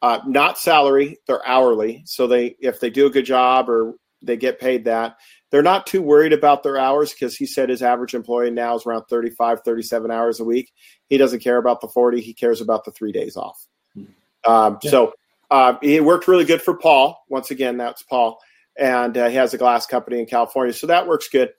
[0.02, 2.04] uh, not salary, they're hourly.
[2.06, 5.16] So they, if they do a good job or they get paid that,
[5.52, 8.86] they're not too worried about their hours because he said his average employee now is
[8.86, 10.72] around 35, 37 hours a week.
[11.08, 12.22] He doesn't care about the 40.
[12.22, 13.66] He cares about the three days off.
[13.98, 14.52] Mm-hmm.
[14.52, 14.92] Um, yeah.
[14.92, 15.14] So
[15.50, 17.24] uh, it worked really good for Paul.
[17.30, 18.40] Once again, that's Paul.
[18.80, 20.74] And uh, he has a glass company in California.
[20.74, 21.50] So that works good.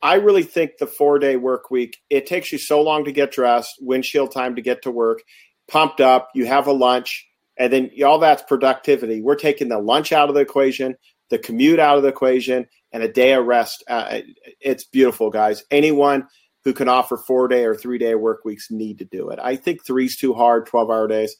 [0.00, 3.32] I really think the four day work week, it takes you so long to get
[3.32, 5.22] dressed, windshield time to get to work,
[5.68, 7.26] pumped up, you have a lunch,
[7.58, 9.20] and then all that's productivity.
[9.20, 10.96] We're taking the lunch out of the equation,
[11.30, 13.82] the commute out of the equation, and a day of rest.
[13.88, 14.20] Uh,
[14.60, 15.64] it's beautiful, guys.
[15.70, 16.28] Anyone
[16.64, 19.40] who can offer four day or three day work weeks need to do it.
[19.42, 21.34] I think three's too hard, 12 hour days.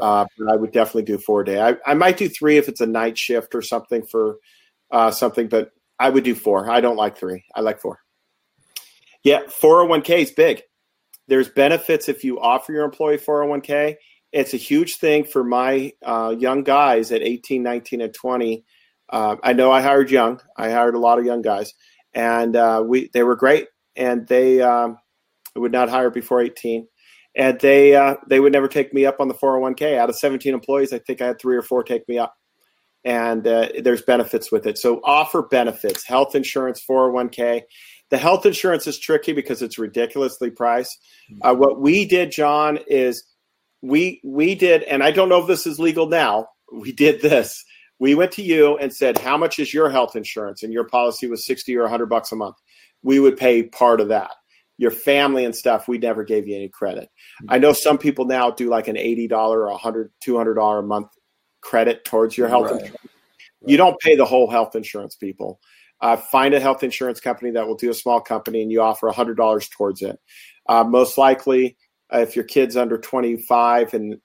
[0.00, 1.60] Uh, but I would definitely do four day.
[1.60, 4.36] I, I might do three if it's a night shift or something for
[4.90, 6.70] uh, something, but I would do four.
[6.70, 7.44] I don't like three.
[7.54, 8.00] I like four.
[9.22, 10.62] Yeah, 401k is big.
[11.28, 13.96] There's benefits if you offer your employee 401k.
[14.32, 18.64] It's a huge thing for my uh, young guys at 18, 19, and 20
[19.10, 20.40] uh, I know I hired young.
[20.56, 21.74] I hired a lot of young guys,
[22.14, 23.66] and uh, we they were great.
[23.96, 24.98] And they um,
[25.56, 26.86] would not hire before 18,
[27.36, 29.98] and they uh, they would never take me up on the 401k.
[29.98, 32.34] Out of 17 employees, I think I had three or four take me up.
[33.04, 34.76] And uh, there's benefits with it.
[34.76, 37.62] So offer benefits, health insurance, 401k.
[38.10, 40.98] The health insurance is tricky because it's ridiculously priced.
[41.32, 41.38] Mm-hmm.
[41.42, 43.24] Uh, what we did, John, is
[43.82, 46.48] we we did, and I don't know if this is legal now.
[46.72, 47.64] We did this
[48.00, 51.28] we went to you and said, "How much is your health insurance?" And your policy
[51.28, 52.56] was sixty or hundred bucks a month.
[53.02, 54.32] We would pay part of that.
[54.78, 57.10] Your family and stuff, we never gave you any credit.
[57.50, 60.54] I know some people now do like an eighty dollar or a hundred, two hundred
[60.54, 61.08] dollar a month
[61.60, 62.80] credit towards your health right.
[62.80, 62.96] insurance.
[63.02, 63.70] Right.
[63.70, 65.60] You don't pay the whole health insurance, people.
[66.00, 69.08] Uh, find a health insurance company that will do a small company, and you offer
[69.08, 70.18] a hundred dollars towards it.
[70.66, 71.76] Uh, most likely,
[72.12, 74.20] uh, if your kid's under 25 and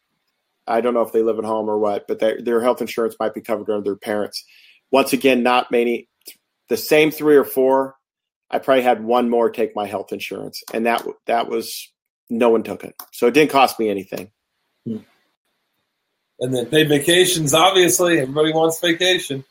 [0.67, 3.15] I don't know if they live at home or what, but their, their health insurance
[3.19, 4.43] might be covered under their parents.
[4.91, 6.07] Once again, not many,
[6.69, 7.95] the same three or four.
[8.49, 11.91] I probably had one more take my health insurance, and that that was
[12.29, 14.31] no one took it, so it didn't cost me anything.
[16.39, 17.53] And then paid vacations.
[17.53, 19.45] Obviously, everybody wants vacation.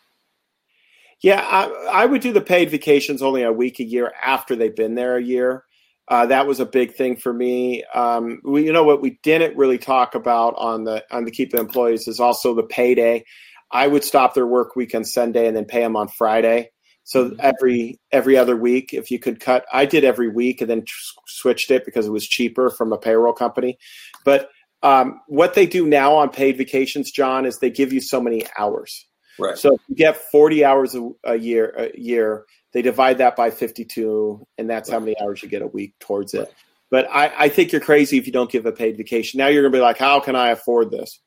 [1.23, 4.77] Yeah, I, I would do the paid vacations only a week a year after they've
[4.77, 5.64] been there a year.
[6.07, 7.83] Uh, that was a big thing for me.
[7.94, 11.55] Um, we, you know what we didn't really talk about on the on the keep
[11.55, 13.25] employees is also the payday.
[13.70, 16.70] I would stop their work week on Sunday and then pay them on Friday.
[17.05, 17.40] So mm-hmm.
[17.40, 20.92] every every other week, if you could cut, I did every week and then t-
[21.26, 23.78] switched it because it was cheaper from a payroll company.
[24.26, 24.51] But
[24.85, 28.45] um, what they do now on paid vacations, John, is they give you so many
[28.57, 29.07] hours.
[29.39, 29.57] Right.
[29.57, 33.51] So if you get 40 hours a, a year, a year, they divide that by
[33.51, 34.95] 52, and that's right.
[34.95, 36.53] how many hours you get a week towards it.
[36.91, 39.39] But I, I think you're crazy if you don't give a paid vacation.
[39.39, 41.18] Now you're going to be like, how can I afford this?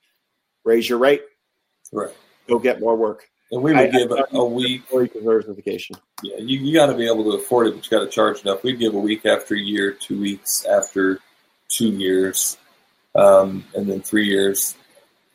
[0.64, 1.24] Raise your rate.
[1.91, 2.14] Right.
[2.47, 3.28] Go get more work.
[3.51, 4.84] And we would I, give I, a, a week.
[4.91, 5.95] Or you deserves a vacation.
[6.22, 8.41] Yeah, you, you got to be able to afford it, but you got to charge
[8.41, 8.64] enough.
[8.64, 11.20] We'd give a week after a year, two weeks after
[11.70, 12.58] two years,
[13.18, 14.76] um, and then three years,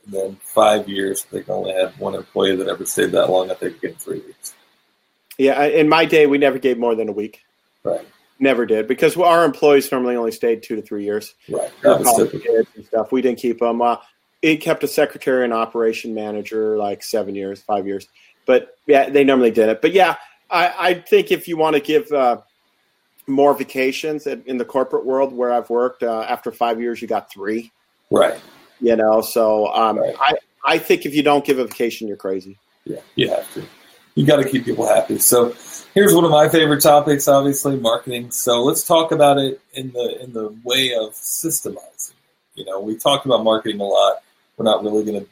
[0.05, 1.25] and then five years.
[1.25, 3.51] They can only have one employee that ever stayed that long.
[3.51, 4.55] I think getting three weeks.
[5.37, 7.43] Yeah, in my day, we never gave more than a week.
[7.83, 8.07] Right.
[8.39, 11.35] Never did because our employees normally only stayed two to three years.
[11.49, 11.71] Right.
[11.83, 13.13] That was kids and stuff.
[13.13, 13.83] We didn't keep them.
[13.83, 13.97] Uh,
[14.41, 18.09] it kept a secretary and operation manager like seven years, five years.
[18.45, 19.81] But yeah, they normally did it.
[19.81, 20.17] But yeah,
[20.51, 22.39] I, I think if you want to give uh,
[23.27, 27.31] more vacations in the corporate world where I've worked, uh, after five years, you got
[27.31, 27.73] three.
[28.11, 28.39] Right.
[28.81, 30.15] You know, so um, right.
[30.19, 32.59] I, I think if you don't give a vacation, you're crazy.
[32.85, 33.65] Yeah, you have to.
[34.15, 35.19] You got to keep people happy.
[35.19, 35.55] So
[35.95, 38.31] here's one of my favorite topics, obviously marketing.
[38.31, 42.13] So let's talk about it in the in the way of systemizing.
[42.55, 44.19] You know, we talked about marketing a lot.
[44.57, 45.29] We're not really going to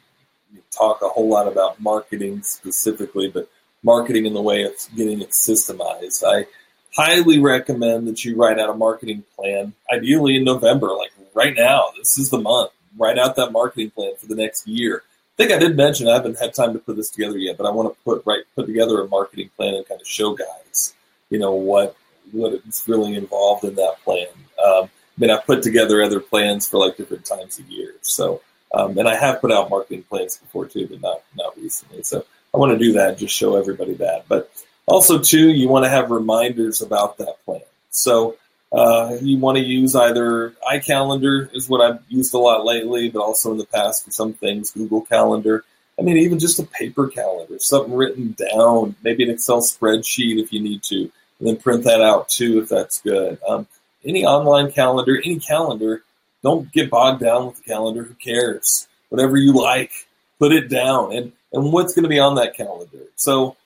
[0.71, 3.49] talk a whole lot about marketing specifically, but
[3.83, 6.23] marketing in the way of getting it systemized.
[6.25, 6.47] I
[6.93, 11.85] highly recommend that you write out a marketing plan, ideally in November, like right now.
[11.97, 12.71] This is the month.
[12.97, 15.03] Write out that marketing plan for the next year.
[15.05, 17.65] I think I did mention I haven't had time to put this together yet, but
[17.65, 20.93] I want to put right put together a marketing plan and kind of show guys,
[21.29, 21.95] you know, what
[22.31, 24.27] what is really involved in that plan.
[24.63, 27.95] Um, I mean, I've put together other plans for like different times of year.
[28.01, 28.41] So,
[28.73, 32.03] um, and I have put out marketing plans before too, but not not recently.
[32.03, 34.25] So I want to do that, just show everybody that.
[34.27, 34.51] But
[34.85, 37.61] also too, you want to have reminders about that plan.
[37.89, 38.37] So
[38.71, 43.21] uh, you want to use either iCalendar is what I've used a lot lately, but
[43.21, 45.63] also in the past for some things, Google Calendar.
[45.99, 50.53] I mean, even just a paper calendar, something written down, maybe an Excel spreadsheet if
[50.53, 53.39] you need to, and then print that out too if that's good.
[53.47, 53.67] Um,
[54.03, 56.01] any online calendar, any calendar,
[56.43, 58.03] don't get bogged down with the calendar.
[58.03, 58.87] Who cares?
[59.09, 59.91] Whatever you like,
[60.39, 61.13] put it down.
[61.15, 63.03] And and what's going to be on that calendar?
[63.15, 63.57] So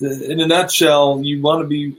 [0.00, 1.96] in a nutshell, you want to be.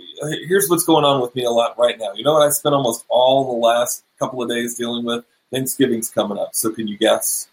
[0.47, 2.13] Here's what's going on with me a lot right now.
[2.15, 2.47] You know what?
[2.47, 5.25] I spent almost all the last couple of days dealing with.
[5.51, 7.47] Thanksgiving's coming up, so can you guess?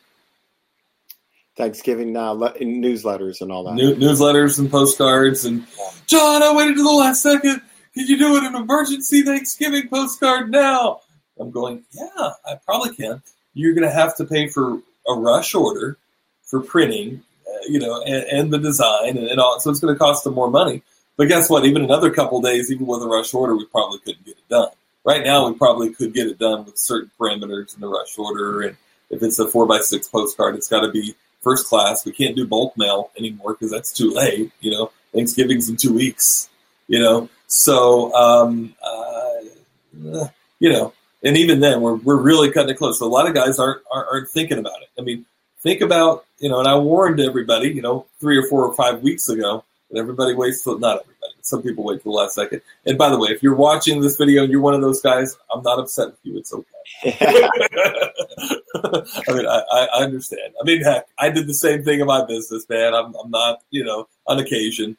[1.57, 3.75] Thanksgiving uh, le- newsletters and all that.
[3.75, 5.67] New- newsletters and postcards and
[6.07, 7.61] John, I waited to the last second.
[7.95, 11.01] Can you do it an emergency Thanksgiving postcard now?
[11.39, 13.23] I'm going, yeah, I probably can.
[13.55, 15.99] You're going to have to pay for a rush order
[16.45, 17.23] for printing
[17.69, 19.59] you know, and, and the design and, and, all.
[19.61, 20.83] So it's going to cost them more money.
[21.17, 21.65] But guess what?
[21.65, 24.69] Even another couple days, even with a rush order, we probably couldn't get it done.
[25.05, 28.63] Right now, we probably could get it done with certain parameters in the rush order.
[28.63, 28.77] And
[29.11, 32.05] if it's a four by six postcard, it's got to be first class.
[32.05, 34.53] We can't do bulk mail anymore because that's too late.
[34.61, 36.49] You know, Thanksgiving's in two weeks.
[36.89, 40.29] You know, so um, uh,
[40.59, 40.93] you know,
[41.23, 42.99] and even then, we're we're really cutting it close.
[42.99, 44.89] So a lot of guys aren't aren't, aren't thinking about it.
[44.99, 45.27] I mean,
[45.61, 49.03] think about, you know, and I warned everybody, you know, three or four or five
[49.03, 52.63] weeks ago that everybody waits till, not everybody, some people wait till the last second.
[52.87, 55.37] And by the way, if you're watching this video and you're one of those guys,
[55.53, 56.39] I'm not upset with you.
[56.39, 56.67] It's okay.
[58.85, 59.63] I mean, I,
[59.95, 60.55] I, understand.
[60.61, 62.95] I mean, heck, I did the same thing in my business, man.
[62.95, 64.97] I'm, I'm not, you know, on occasion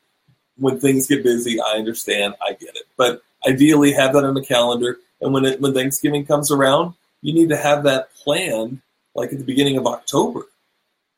[0.57, 2.35] when things get busy, I understand.
[2.41, 2.83] I get it.
[2.97, 4.97] But ideally, have that on the calendar.
[5.21, 8.81] And when it, when Thanksgiving comes around, you need to have that planned
[9.15, 10.47] like at the beginning of October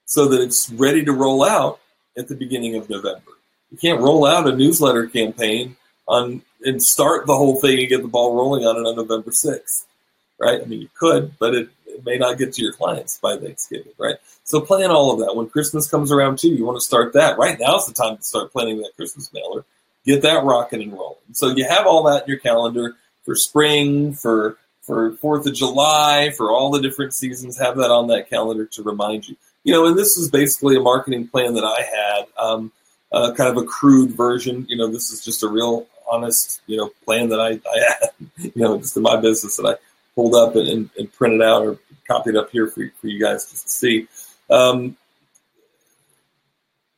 [0.05, 1.79] so that it's ready to roll out
[2.17, 3.31] at the beginning of November.
[3.71, 5.77] You can't roll out a newsletter campaign
[6.07, 9.31] on and start the whole thing and get the ball rolling on it on November
[9.31, 9.85] 6th,
[10.39, 10.61] right?
[10.61, 13.93] I mean, you could, but it, it may not get to your clients by Thanksgiving,
[13.97, 14.17] right?
[14.43, 15.35] So plan all of that.
[15.35, 17.37] When Christmas comes around too, you want to start that.
[17.37, 19.63] Right now is the time to start planning that Christmas mailer.
[20.05, 21.17] Get that rocking and rolling.
[21.31, 24.57] So you have all that in your calendar for spring, for
[24.91, 27.57] for Fourth of July, for all the different seasons.
[27.57, 29.37] Have that on that calendar to remind you.
[29.63, 32.73] You know, and this is basically a marketing plan that I had, um,
[33.09, 34.65] uh, kind of a crude version.
[34.67, 38.09] You know, this is just a real honest, you know, plan that I, I had,
[38.37, 39.75] you know, just in my business that I
[40.13, 43.45] pulled up and, and, and printed out or copied up here for, for you guys
[43.45, 44.09] to see.
[44.49, 44.97] Um,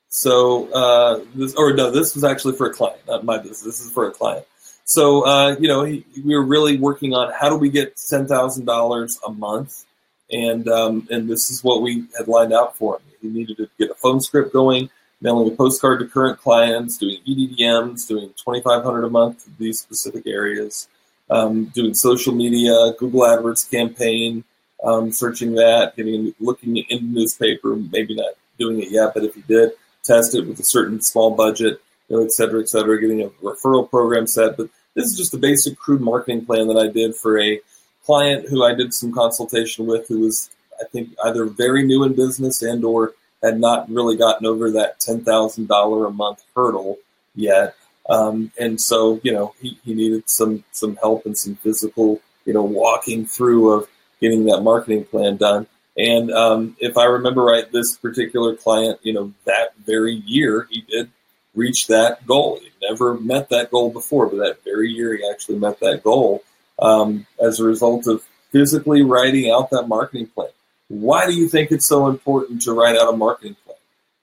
[0.10, 3.62] so, uh, this, or no, this was actually for a client, not my business.
[3.62, 4.48] This is for a client.
[4.86, 8.28] So, uh, you know, he, we were really working on how do we get ten
[8.28, 9.86] thousand dollars a month,
[10.32, 13.04] and um, and this is what we had lined out for him.
[13.22, 14.90] He needed to get a phone script going,
[15.22, 19.56] mailing a postcard to current clients, doing EDDMs, doing twenty five hundred a month in
[19.58, 20.90] these specific areas,
[21.30, 24.44] um, doing social media, Google AdWords campaign,
[24.84, 29.34] um, searching that, getting looking in the newspaper, maybe not doing it yet, but if
[29.34, 29.72] he did,
[30.04, 31.82] test it with a certain small budget
[32.14, 34.58] know, et cetera, et cetera, getting a referral program set.
[34.58, 37.60] But this is just a basic crude marketing plan that I did for a
[38.06, 40.50] client who I did some consultation with who was,
[40.80, 45.00] I think, either very new in business and or had not really gotten over that
[45.00, 46.98] $10,000 a month hurdle
[47.36, 47.76] yet.
[48.10, 52.54] Um, and so, you know, he, he needed some, some help and some physical, you
[52.54, 53.90] know, walking through of
[54.22, 55.68] getting that marketing plan done.
[55.98, 60.82] And um, if I remember right, this particular client, you know, that very year he
[60.82, 61.12] did
[61.56, 62.60] reached that goal.
[62.62, 66.44] He never met that goal before, but that very year he actually met that goal
[66.80, 70.50] um, as a result of physically writing out that marketing plan.
[70.88, 73.78] Why do you think it's so important to write out a marketing plan,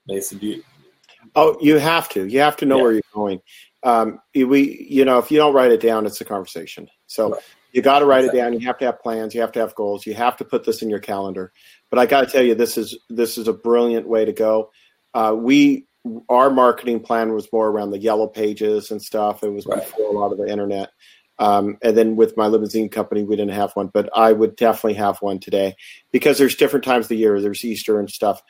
[0.06, 0.38] Mason?
[0.38, 0.64] Do you?
[1.34, 2.26] Oh, you have to.
[2.26, 2.82] You have to know yeah.
[2.82, 3.40] where you're going.
[3.82, 6.88] Um, we, you know, if you don't write it down, it's a conversation.
[7.06, 7.42] So right.
[7.72, 8.40] you got to write exactly.
[8.40, 8.52] it down.
[8.60, 9.34] You have to have plans.
[9.34, 10.06] You have to have goals.
[10.06, 11.52] You have to put this in your calendar.
[11.88, 14.70] But I got to tell you, this is this is a brilliant way to go.
[15.14, 15.86] Uh, we
[16.28, 19.42] our marketing plan was more around the yellow pages and stuff.
[19.42, 19.84] It was right.
[19.84, 20.90] before a lot of the internet.
[21.38, 24.94] Um, and then with my limousine company, we didn't have one, but I would definitely
[24.94, 25.74] have one today
[26.12, 27.40] because there's different times of the year.
[27.40, 28.42] There's Easter and stuff.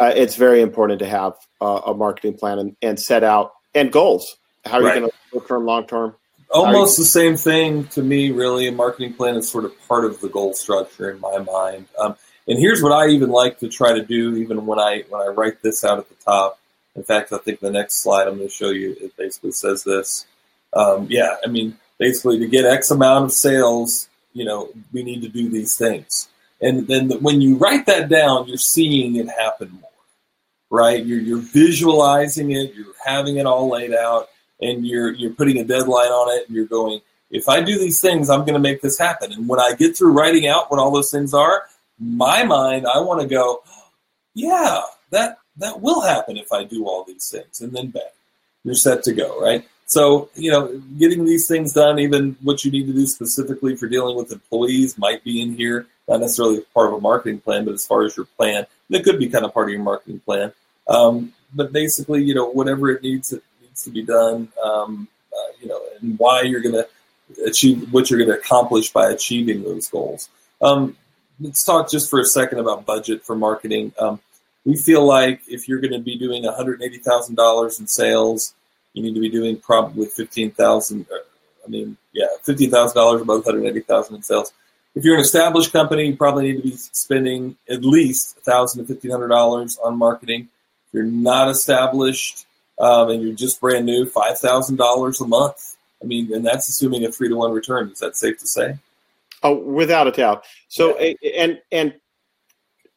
[0.00, 3.92] Uh, it's very important to have uh, a marketing plan and, and, set out and
[3.92, 4.36] goals.
[4.64, 4.94] How are right.
[4.94, 6.14] you going to short term, long term?
[6.50, 8.68] Almost the same thing to me, really.
[8.68, 11.88] A marketing plan is sort of part of the goal structure in my mind.
[11.98, 15.20] Um, and here's what I even like to try to do, even when I when
[15.20, 16.58] I write this out at the top.
[16.98, 19.84] In fact, I think the next slide I'm going to show you it basically says
[19.84, 20.26] this.
[20.72, 25.22] Um, yeah, I mean, basically to get X amount of sales, you know, we need
[25.22, 26.28] to do these things.
[26.60, 29.90] And then when you write that down, you're seeing it happen more,
[30.70, 31.06] right?
[31.06, 34.28] You're, you're visualizing it, you're having it all laid out,
[34.60, 38.00] and you're you're putting a deadline on it, and you're going, if I do these
[38.00, 39.32] things, I'm going to make this happen.
[39.32, 41.62] And when I get through writing out what all those things are,
[42.00, 43.62] my mind, I want to go,
[44.34, 44.80] yeah,
[45.10, 48.02] that that will happen if I do all these things, and then bang,
[48.64, 49.66] you're set to go, right?
[49.86, 53.88] So, you know, getting these things done, even what you need to do specifically for
[53.88, 57.72] dealing with employees might be in here, not necessarily part of a marketing plan, but
[57.72, 60.52] as far as your plan, it could be kind of part of your marketing plan.
[60.88, 65.52] Um, but basically, you know, whatever it needs, it needs to be done, um, uh,
[65.60, 66.86] you know, and why you're going to
[67.46, 70.28] achieve what you're going to accomplish by achieving those goals.
[70.60, 70.96] Um,
[71.40, 73.92] let's talk just for a second about budget for marketing.
[73.98, 74.20] Um,
[74.68, 78.54] we feel like if you're going to be doing $180,000 in sales,
[78.92, 81.06] you need to be doing probably fifteen thousand.
[81.10, 81.16] Uh,
[81.64, 84.52] I mean, yeah, fifteen thousand dollars above one hundred eighty thousand in sales.
[84.94, 88.92] If you're an established company, you probably need to be spending at least 1,000 to
[88.92, 90.48] fifteen hundred dollars on marketing.
[90.88, 92.46] If you're not established
[92.78, 95.76] um, and you're just brand new, five thousand dollars a month.
[96.02, 97.90] I mean, and that's assuming a three to one return.
[97.90, 98.78] Is that safe to say?
[99.42, 100.44] Oh, without a doubt.
[100.68, 101.14] So, yeah.
[101.36, 101.94] and and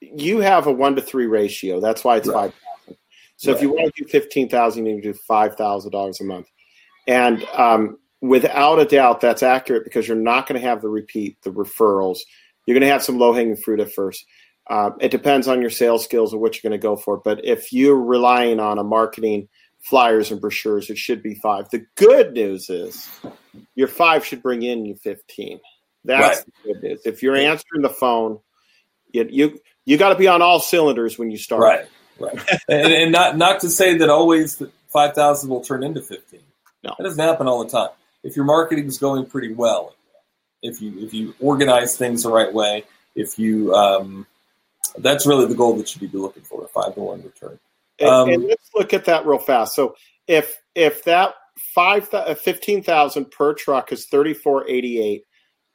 [0.01, 1.79] you have a one to three ratio.
[1.79, 2.51] That's why it's right.
[2.51, 2.97] five
[3.41, 3.57] so right.
[3.57, 6.23] if you want to do fifteen thousand, you need to do five thousand dollars a
[6.23, 6.47] month,
[7.07, 11.41] and um, without a doubt, that's accurate because you're not going to have the repeat,
[11.41, 12.19] the referrals.
[12.67, 14.23] You're going to have some low hanging fruit at first.
[14.69, 17.17] Uh, it depends on your sales skills and what you're going to go for.
[17.17, 19.49] But if you're relying on a marketing
[19.79, 21.67] flyers and brochures, it should be five.
[21.71, 23.09] The good news is
[23.73, 25.59] your five should bring in you 15.
[26.05, 26.45] That's right.
[26.45, 27.01] the good news.
[27.05, 28.37] If you're answering the phone,
[29.11, 31.61] you you, you got to be on all cylinders when you start.
[31.61, 31.85] Right.
[32.19, 32.39] Right.
[32.69, 36.41] and, and, not not to say that always five thousand will turn into fifteen.
[36.83, 37.89] No, that doesn't happen all the time.
[38.23, 39.95] If your marketing is going pretty well,
[40.61, 42.83] if you if you organize things the right way,
[43.15, 44.27] if you um,
[44.97, 47.59] that's really the goal that you should be looking for a five to one return.
[48.01, 49.75] Um, and, and, let's look at that real fast.
[49.75, 49.95] So
[50.27, 51.33] if if that
[51.73, 55.23] five uh, fifteen thousand per truck is thirty four eighty eight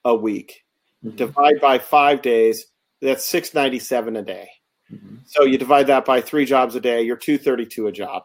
[0.04, 0.64] a week,
[1.04, 1.16] mm-hmm.
[1.16, 2.66] divide by five days,
[3.00, 4.48] that's six ninety seven a day.
[4.92, 5.16] Mm-hmm.
[5.26, 8.22] So you divide that by three jobs a day, you're 232 a job.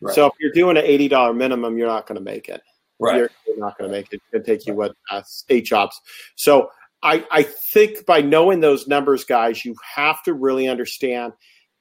[0.00, 0.14] Right.
[0.14, 2.60] So if you're doing an $80 minimum, you're not going to make it.
[2.98, 3.16] Right.
[3.16, 4.16] You're, you're not going to make it.
[4.16, 6.00] It's going to take you what uh, eight jobs.
[6.36, 6.70] So
[7.02, 11.32] I, I think by knowing those numbers, guys, you have to really understand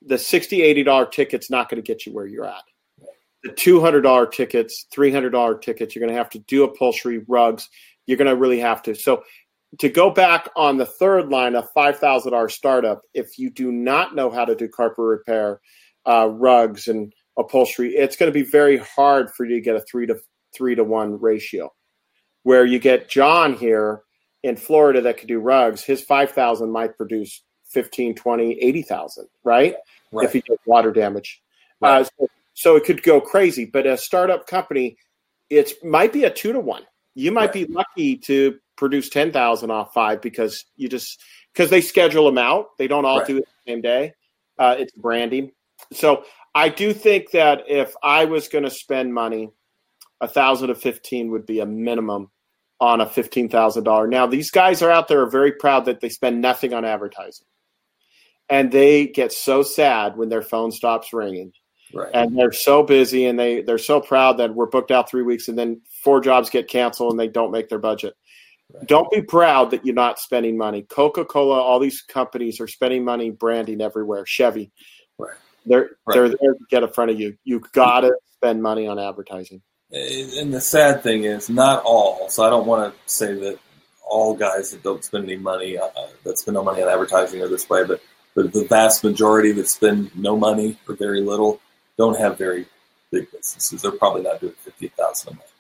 [0.01, 2.63] the 60 $80 ticket's not going to get you where you're at.
[3.43, 7.69] The $200 tickets, $300 tickets, you're going to have to do upholstery, rugs.
[8.05, 8.95] You're going to really have to.
[8.95, 9.23] So
[9.79, 13.71] to go back on the third line, a five thousand dollar startup, if you do
[13.71, 15.61] not know how to do carpet repair,
[16.05, 19.81] uh, rugs and upholstery, it's going to be very hard for you to get a
[19.81, 20.19] three to
[20.55, 21.71] three to one ratio.
[22.43, 24.01] Where you get John here
[24.43, 29.75] in Florida that could do rugs, his five thousand might produce 15, 20, 80,000, right?
[30.11, 30.25] right?
[30.25, 31.41] If he get water damage.
[31.79, 32.01] Right.
[32.01, 33.65] Uh, so, so it could go crazy.
[33.65, 34.97] But a startup company,
[35.49, 36.83] it might be a two to one.
[37.15, 41.21] You might be lucky to produce 10,000 off five because you just,
[41.53, 42.77] because they schedule them out.
[42.77, 43.27] They don't all right.
[43.27, 44.13] do it the same day.
[44.57, 45.51] Uh, it's branding.
[45.93, 46.23] So
[46.55, 49.51] I do think that if I was going to spend money,
[50.19, 52.29] a thousand to 15 would be a minimum
[52.79, 54.09] on a $15,000.
[54.09, 57.45] Now, these guys are out there are very proud that they spend nothing on advertising.
[58.49, 61.53] And they get so sad when their phone stops ringing.
[61.93, 62.11] Right.
[62.13, 65.47] And they're so busy and they, they're so proud that we're booked out three weeks
[65.47, 68.15] and then four jobs get canceled and they don't make their budget.
[68.85, 70.83] Don't be proud that you're not spending money.
[70.83, 74.25] Coca Cola, all these companies are spending money branding everywhere.
[74.25, 74.71] Chevy,
[75.19, 75.35] right.
[75.65, 76.13] they're right.
[76.13, 77.35] they're there to get in front of you.
[77.43, 79.61] You got to spend money on advertising.
[79.91, 82.29] And the sad thing is, not all.
[82.29, 83.59] So I don't want to say that
[84.09, 85.89] all guys that don't spend any money uh,
[86.23, 88.01] that spend no money on advertising are this way, but
[88.33, 91.59] but the vast majority that spend no money or very little
[92.01, 92.65] don't have very
[93.11, 93.81] big businesses.
[93.81, 95.51] They're probably not doing fifty thousand a month.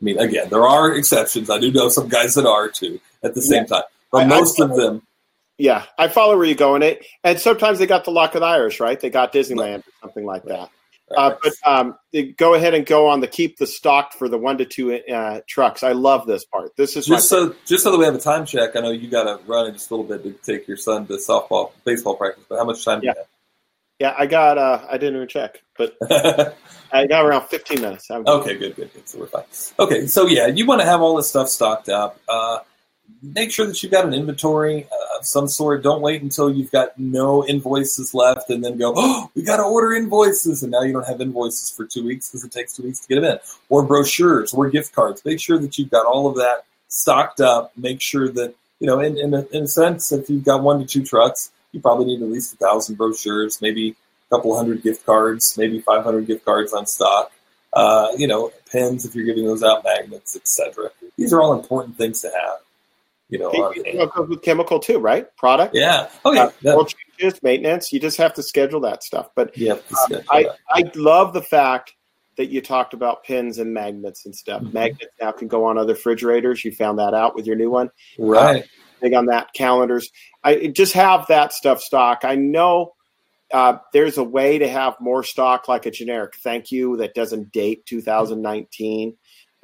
[0.00, 1.48] I mean, again, there are exceptions.
[1.48, 3.76] I do know some guys that are too at the same yeah.
[3.76, 5.02] time, but I, most I, of them.
[5.56, 6.82] Yeah, I follow where you're going.
[6.82, 8.98] It and sometimes they got the luck of the Irish, right?
[8.98, 10.58] They got Disneyland or something like right.
[10.58, 10.70] that.
[11.16, 11.98] Uh, but um,
[12.36, 15.40] go ahead and go on the keep the stock for the one to two uh,
[15.46, 15.82] trucks.
[15.82, 16.74] I love this part.
[16.76, 18.74] This is just so just so that we have a time check.
[18.74, 21.06] I know you got to run in just a little bit to take your son
[21.06, 22.44] to softball, baseball practice.
[22.48, 23.12] But how much time yeah.
[23.12, 23.28] do you have?
[24.04, 24.58] Yeah, I got.
[24.58, 25.96] Uh, I didn't even check, but
[26.92, 28.10] I got around 15 minutes.
[28.10, 29.08] Okay, good, good, good.
[29.08, 29.44] So we're fine.
[29.78, 32.20] Okay, so yeah, you want to have all this stuff stocked up.
[32.28, 32.58] Uh,
[33.22, 35.82] make sure that you've got an inventory uh, of some sort.
[35.82, 39.62] Don't wait until you've got no invoices left and then go, oh, we got to
[39.62, 40.62] order invoices.
[40.62, 43.08] And now you don't have invoices for two weeks because it takes two weeks to
[43.08, 43.38] get them in.
[43.70, 45.24] Or brochures or gift cards.
[45.24, 47.72] Make sure that you've got all of that stocked up.
[47.74, 50.80] Make sure that, you know, in, in, a, in a sense, if you've got one
[50.80, 54.82] to two trucks, you probably need at least a thousand brochures, maybe a couple hundred
[54.82, 57.32] gift cards, maybe 500 gift cards on stock.
[57.72, 60.90] Uh, you know, pens if you're giving those out, magnets, etc.
[61.18, 62.60] These are all important things to have
[63.28, 65.34] you know, goes with chemical too, right?
[65.36, 65.74] Product.
[65.74, 66.08] Yeah.
[66.24, 66.38] Okay.
[66.66, 66.84] Uh,
[67.18, 67.92] changes, maintenance.
[67.92, 69.30] You just have to schedule that stuff.
[69.34, 71.94] But yeah, um, I I love the fact
[72.36, 74.62] that you talked about pins and magnets and stuff.
[74.62, 74.72] Mm-hmm.
[74.72, 76.64] Magnets now can go on other refrigerators.
[76.64, 78.62] You found that out with your new one, right?
[78.62, 78.66] Uh,
[79.04, 79.52] big on that.
[79.54, 80.10] Calendars.
[80.42, 82.20] I just have that stuff stock.
[82.24, 82.94] I know.
[83.52, 87.52] Uh, there's a way to have more stock like a generic thank you that doesn't
[87.52, 89.16] date 2019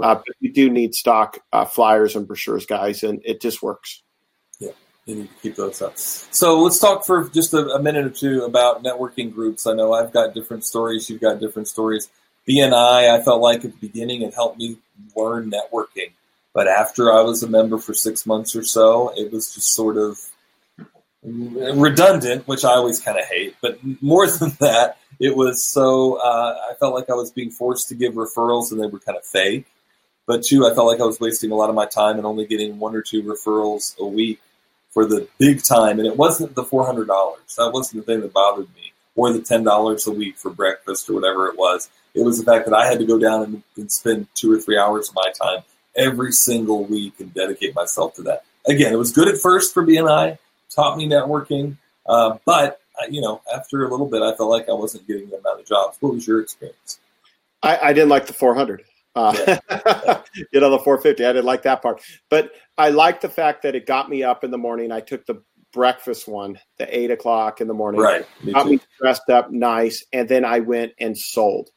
[0.02, 4.02] uh, but you do need stock uh, flyers and brochures, guys, and it just works.
[4.58, 4.70] Yeah,
[5.04, 5.98] you need to keep those up.
[5.98, 9.66] So let's talk for just a, a minute or two about networking groups.
[9.66, 11.10] I know I've got different stories.
[11.10, 12.08] You've got different stories.
[12.48, 14.78] BNI, I felt like at the beginning it helped me
[15.14, 16.12] learn networking.
[16.52, 19.96] But after I was a member for six months or so, it was just sort
[19.96, 20.18] of
[21.22, 23.56] redundant, which I always kind of hate.
[23.60, 27.88] But more than that, it was so uh, I felt like I was being forced
[27.88, 29.66] to give referrals and they were kind of fake.
[30.26, 32.46] But two, I felt like I was wasting a lot of my time and only
[32.46, 34.40] getting one or two referrals a week
[34.90, 35.98] for the big time.
[35.98, 37.40] And it wasn't the four hundred dollars.
[37.56, 41.10] That wasn't the thing that bothered me, or the ten dollars a week for breakfast
[41.10, 41.90] or whatever it was.
[42.14, 44.58] It was the fact that I had to go down and, and spend two or
[44.58, 45.62] three hours of my time
[45.96, 48.44] every single week and dedicate myself to that.
[48.66, 50.38] Again, it was good at first for BNI,
[50.74, 51.76] taught me networking,
[52.06, 55.30] uh, but uh, you know, after a little bit, I felt like I wasn't getting
[55.30, 55.96] the amount of jobs.
[56.00, 56.98] What was your experience?
[57.62, 58.82] I, I didn't like the 400.
[59.14, 60.22] Uh, yeah.
[60.52, 61.24] you know, the 450.
[61.24, 64.44] I didn't like that part, but I liked the fact that it got me up
[64.44, 64.92] in the morning.
[64.92, 68.00] I took the breakfast one, the eight o'clock in the morning.
[68.00, 68.26] Right.
[68.42, 68.70] Me got too.
[68.70, 71.70] me dressed up nice, and then I went and sold.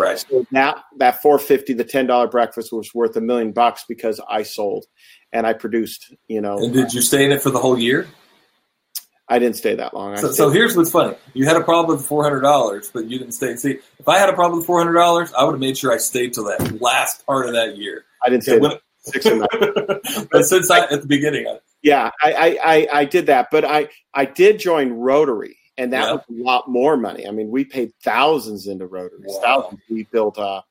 [0.00, 0.18] Right.
[0.18, 4.42] So that that 450, the ten dollar breakfast was worth a million bucks because I
[4.42, 4.86] sold
[5.32, 6.14] and I produced.
[6.28, 6.58] You know.
[6.58, 8.08] And did you stay in it for the whole year?
[9.30, 10.16] I didn't stay that long.
[10.16, 13.16] So, so, here's what's funny: you had a problem with four hundred dollars, but you
[13.16, 13.54] didn't stay.
[13.54, 15.92] See, if I had a problem with four hundred dollars, I would have made sure
[15.92, 18.06] I stayed till that last part of that year.
[18.24, 19.48] I didn't stay when, six or nine.
[20.32, 23.88] but since I, at the beginning, I, yeah, I, I, I did that, but I
[24.12, 27.26] I did join Rotary, and that was a lot more money.
[27.26, 29.24] I mean, we paid thousands into Rotary.
[29.24, 29.40] Wow.
[29.42, 29.80] Thousands.
[29.90, 30.62] We built uh,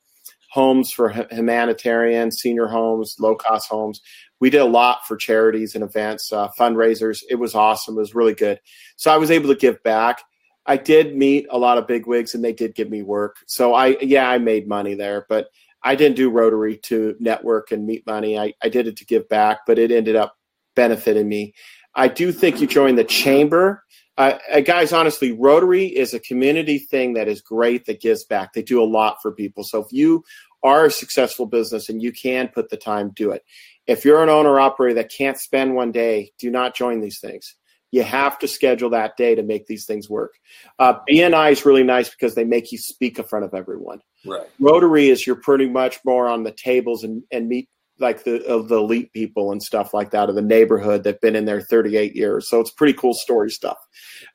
[0.52, 4.02] homes for humanitarian, senior homes, low cost homes
[4.40, 7.24] we did a lot for charities and events, uh, fundraisers.
[7.30, 7.96] It was awesome.
[7.96, 8.60] It was really good.
[8.96, 10.22] So I was able to give back.
[10.66, 13.38] I did meet a lot of big wigs and they did give me work.
[13.48, 15.50] So I, yeah, I made money there, but
[15.84, 18.38] I didn't do Rotary to network and meet money.
[18.38, 20.38] I, I did it to give back, but it ended up
[20.76, 21.54] benefiting me.
[21.96, 23.84] I do think you join the chamber.
[24.20, 28.54] Uh, uh guys, honestly, Rotary is a community thing that is great that gives back.
[28.54, 29.64] They do a lot for people.
[29.64, 30.24] So if you
[30.62, 33.44] are a successful business and you can put the time, do it.
[33.88, 37.56] If you're an owner operator that can't spend one day, do not join these things.
[37.92, 40.36] You have to schedule that day to make these things work.
[40.78, 44.02] Uh, BNI is really nice because they make you speak in front of everyone.
[44.24, 44.48] Right.
[44.60, 47.68] Rotary is you're pretty much more on the tables and, and meet
[48.00, 51.36] like the of the elite people and stuff like that of the neighborhood that've been
[51.36, 52.50] in there 38 years.
[52.50, 53.78] So it's pretty cool story stuff.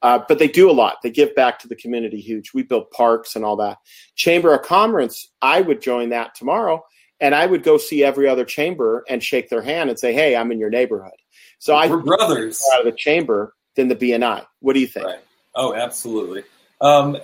[0.02, 0.96] Uh, but they do a lot.
[1.02, 2.52] They give back to the community huge.
[2.54, 3.78] We build parks and all that.
[4.16, 6.82] Chamber of Commerce, I would join that tomorrow
[7.20, 10.36] and I would go see every other chamber and shake their hand and say, "Hey,
[10.36, 11.12] I'm in your neighborhood."
[11.58, 14.44] So We're I brothers out of the chamber than the BNI.
[14.60, 15.06] What do you think?
[15.06, 15.20] Right.
[15.54, 16.42] Oh, absolutely.
[16.80, 17.16] Um,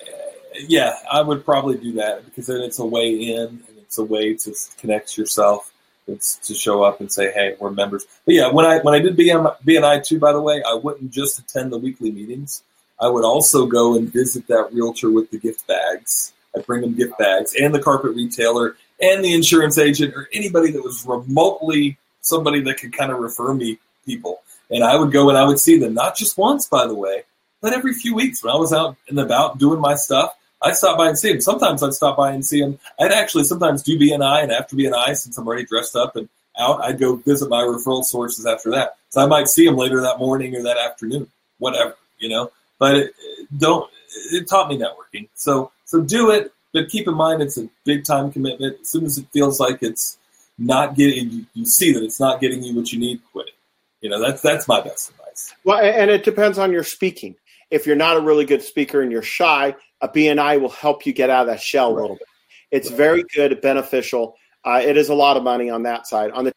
[0.55, 4.05] yeah, I would probably do that because then it's a way in and it's a
[4.05, 5.73] way to connect yourself.
[6.11, 8.99] It's to show up and say, "Hey, we're members." But yeah, when I when I
[8.99, 12.63] did BNI too, by the way, I wouldn't just attend the weekly meetings.
[13.01, 16.33] I would also go and visit that realtor with the gift bags.
[16.55, 20.71] I'd bring them gift bags, and the carpet retailer, and the insurance agent, or anybody
[20.73, 24.43] that was remotely somebody that could kind of refer me people.
[24.71, 27.25] And I would go and I would see them, not just once, by the way,
[27.61, 30.37] but every few weeks when I was out and about doing my stuff.
[30.63, 31.41] I'd stop by and see him.
[31.41, 32.79] Sometimes I'd stop by and see him.
[32.99, 36.83] I'd actually sometimes do BNI, and after BNI, since I'm already dressed up and out,
[36.83, 38.97] I'd go visit my referral sources after that.
[39.09, 42.53] So I might see him later that morning or that afternoon, whatever, you know.
[42.79, 43.15] But it,
[43.57, 43.91] don't.
[44.33, 45.29] It taught me networking.
[45.35, 48.81] So so do it, but keep in mind it's a big time commitment.
[48.81, 50.19] As soon as it feels like it's
[50.59, 53.55] not getting, you, you see that it's not getting you what you need, quit it.
[54.01, 55.55] You know, that's that's my best advice.
[55.65, 57.37] Well, and it depends on your speaking.
[57.71, 61.13] If you're not a really good speaker and you're shy, a BNI will help you
[61.13, 61.99] get out of that shell right.
[61.99, 62.27] a little bit.
[62.71, 62.97] It's right.
[62.97, 64.35] very good, beneficial.
[64.65, 66.31] Uh, it is a lot of money on that side.
[66.33, 66.53] On the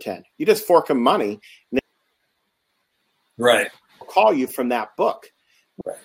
[0.00, 1.40] 10, you just fork them money.
[3.38, 3.68] right.
[4.00, 5.26] Call you from that book.
[5.86, 5.96] Right.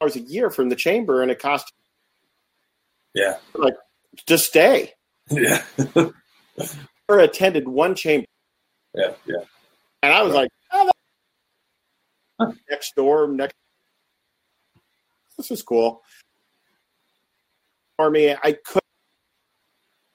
[0.00, 1.72] Dollars a year from the chamber, and it costs.
[3.14, 3.38] Yeah.
[3.54, 3.74] Like,
[4.26, 4.94] just stay.
[5.30, 5.62] Yeah.
[7.08, 8.26] or attended one chamber.
[8.94, 9.44] Yeah, yeah.
[10.02, 10.50] And I was right.
[10.72, 10.90] like,
[12.40, 13.54] oh, next door, next.
[15.36, 16.02] This is cool.
[17.96, 18.82] For me, I could.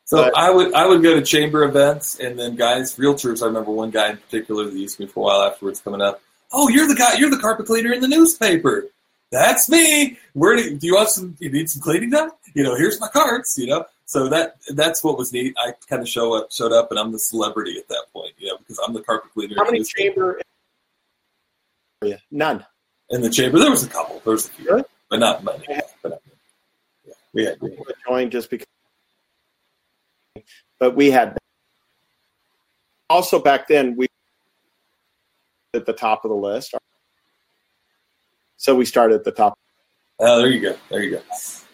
[0.06, 3.42] So but, I would I would go to chamber events and then guys, realtors.
[3.42, 6.22] I remember one guy in particular that used me for a while afterwards coming up.
[6.52, 7.16] Oh, you're the guy.
[7.16, 8.88] You're the carpet cleaner in the newspaper.
[9.32, 10.18] That's me.
[10.34, 11.36] Where do you, do you want some?
[11.40, 12.30] You need some cleaning done?
[12.54, 13.58] You know, here's my cards.
[13.58, 15.55] You know, so that that's what was neat.
[15.57, 18.34] I kind of show up, showed up, and I'm the celebrity at that point.
[18.38, 19.55] You know, because I'm the carpet cleaner.
[19.57, 20.39] How many chamber
[22.03, 22.18] you?
[22.30, 22.64] None.
[23.09, 24.22] In the chamber, there was a couple.
[24.24, 24.84] There was a few, really?
[25.09, 25.66] but not many.
[26.03, 26.38] But not many.
[27.07, 27.59] Yeah, we had.
[27.59, 27.95] We had.
[28.07, 28.68] joined just because,
[30.78, 31.36] but we had.
[33.09, 34.05] Also, back then we
[35.74, 36.76] at the top of the list,
[38.57, 39.57] so we started at the top.
[40.20, 40.78] Oh, there you go.
[40.89, 41.22] There you go.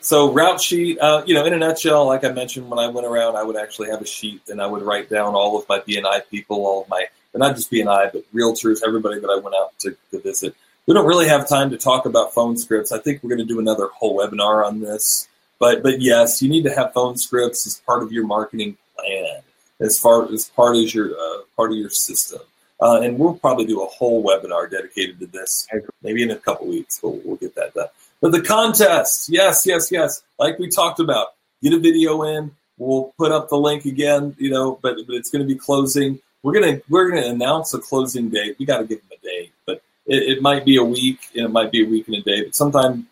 [0.02, 3.06] So route sheet, uh, you know, in a nutshell, like I mentioned, when I went
[3.06, 5.80] around, I would actually have a sheet and I would write down all of my
[5.80, 9.56] BNI people, all of my but not just BNI, but realtors, everybody that I went
[9.56, 10.56] out to, to visit.
[10.88, 12.92] We don't really have time to talk about phone scripts.
[12.92, 15.28] I think we're going to do another whole webinar on this.
[15.60, 19.42] But but yes, you need to have phone scripts as part of your marketing plan,
[19.82, 22.40] as far as part of your uh, part of your system.
[22.82, 25.68] Uh, and we'll probably do a whole webinar dedicated to this,
[26.02, 27.00] maybe in a couple weeks.
[27.02, 27.90] But we'll, we'll get that done.
[28.22, 30.24] But the contest, yes, yes, yes.
[30.38, 31.28] Like we talked about,
[31.64, 32.52] get a video in.
[32.78, 36.20] We'll put up the link again, you know, but, but it's going to be closing
[36.44, 38.56] we're gonna we're gonna announce a closing date.
[38.60, 41.46] We got to give them a date, but it, it, might be a week, and
[41.46, 42.44] it might be a week and a day.
[42.44, 43.08] But sometime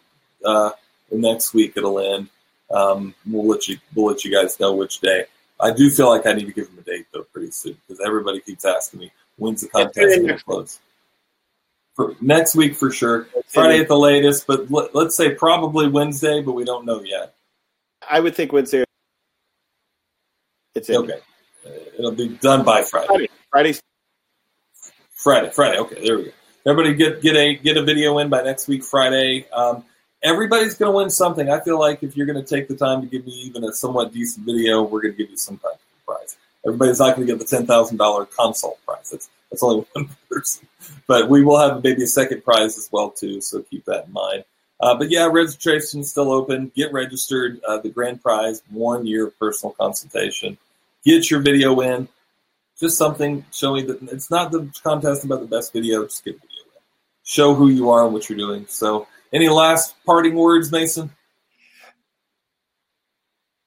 [0.45, 0.71] uh,
[1.11, 2.29] next week it'll end.
[2.71, 5.25] Um, we'll let you we'll let you guys know which day.
[5.59, 8.01] I do feel like I need to give them a date though pretty soon because
[8.05, 10.79] everybody keeps asking me when's the contest going to close.
[11.97, 16.43] For next week for sure, Friday at the latest, but let, us say probably Wednesday,
[16.43, 17.33] but we don't know yet.
[18.07, 18.83] I would think Wednesday.
[20.75, 20.97] It's in.
[20.97, 21.19] okay.
[21.97, 23.27] It'll be done by Friday.
[23.49, 23.73] Friday.
[25.15, 25.49] Friday.
[25.49, 25.79] Friday.
[25.79, 26.31] Okay, there we go.
[26.67, 29.47] Everybody get get a get a video in by next week Friday.
[29.51, 29.83] Um,
[30.21, 31.49] everybody's going to win something.
[31.49, 33.73] I feel like if you're going to take the time to give me even a
[33.73, 36.37] somewhat decent video, we're going to give you some type of prize.
[36.63, 39.09] Everybody's not going to get the ten thousand dollar console prize.
[39.09, 40.67] That's that's only one person,
[41.07, 43.41] but we will have maybe a second prize as well too.
[43.41, 44.45] So keep that in mind.
[44.79, 46.71] Uh, but yeah, registration is still open.
[46.75, 47.59] Get registered.
[47.67, 50.57] Uh, the grand prize, one year personal consultation
[51.07, 52.07] get your video in.
[52.79, 56.63] Just something showing that it's not the contest about the best video, just get video
[56.75, 56.81] in.
[57.23, 58.65] Show who you are and what you're doing.
[58.67, 61.09] So, any last parting words, Mason?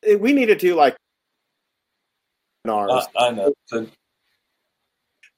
[0.06, 0.96] We need to do like
[2.68, 3.04] ours.
[3.16, 3.52] I know.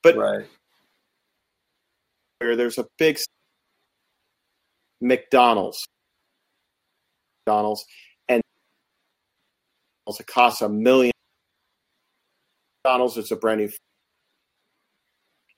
[0.03, 0.47] But right.
[2.39, 3.19] where there's a big
[5.01, 5.79] McDonald's.
[7.47, 7.85] McDonald's
[8.29, 8.43] and
[10.07, 11.13] it costs a million
[12.85, 13.17] McDonald's.
[13.17, 13.71] It's a brand new,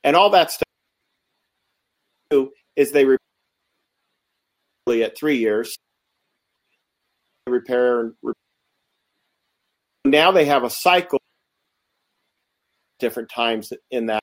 [0.02, 0.64] and all that stuff
[2.76, 3.04] is they
[5.02, 5.76] at three years
[7.46, 8.14] repair and
[10.04, 11.20] now they have a cycle
[12.98, 14.22] different times in that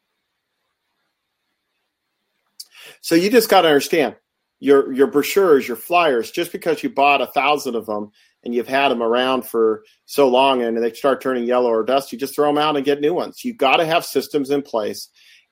[3.01, 4.15] so you just got to understand
[4.59, 8.11] your your brochures your flyers just because you bought a thousand of them
[8.43, 12.17] and you've had them around for so long and they start turning yellow or dusty,
[12.17, 13.43] just throw them out and get new ones.
[13.43, 15.09] You've got to have systems in place.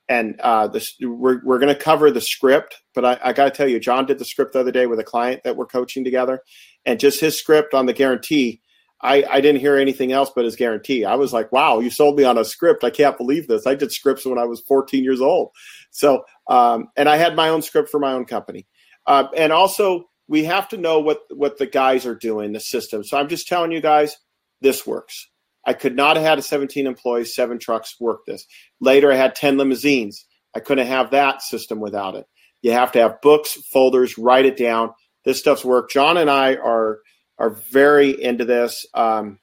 [0.08, 3.52] And uh, this, we're, we're going to cover the script, but I, I got to
[3.52, 6.04] tell you, John did the script the other day with a client that we're coaching
[6.04, 6.42] together,
[6.84, 8.62] and just his script on the guarantee.
[9.02, 11.06] I, I didn't hear anything else but his guarantee.
[11.06, 12.84] I was like, wow, you sold me on a script.
[12.84, 13.68] I can't believe this.
[13.68, 15.52] I did scripts when I was 14 years old.
[15.92, 18.68] So, um, and I had my own script for my own company.
[19.06, 23.04] Uh, and also, we have to know what what the guys are doing, the system.
[23.04, 24.18] So I'm just telling you guys,
[24.62, 25.30] this works.
[25.66, 28.46] I could not have had a 17 employees, seven trucks work this.
[28.80, 30.26] Later, I had 10 limousines.
[30.56, 32.26] I couldn't have that system without it.
[32.62, 34.92] You have to have books, folders, write it down.
[35.26, 35.90] This stuff's work.
[35.90, 37.00] John and I are
[37.38, 38.86] are very into this.
[38.94, 39.40] Um,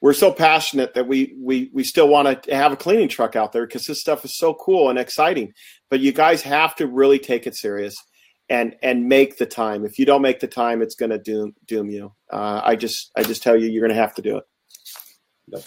[0.00, 3.52] we're so passionate that we we we still want to have a cleaning truck out
[3.52, 5.52] there because this stuff is so cool and exciting.
[5.94, 7.94] But you guys have to really take it serious
[8.48, 9.84] and and make the time.
[9.84, 12.12] If you don't make the time, it's going to doom doom you.
[12.32, 14.44] Uh, I just I just tell you, you're going to have to do it.
[15.46, 15.62] Yep.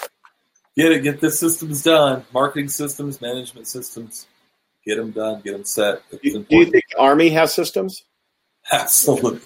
[0.76, 1.04] Get it.
[1.04, 2.26] Get the systems done.
[2.34, 4.28] Marketing systems, management systems.
[4.86, 5.40] Get them done.
[5.44, 6.02] Get them set.
[6.12, 8.04] Do, do, you think the Army has systems?
[8.70, 9.40] Absolutely.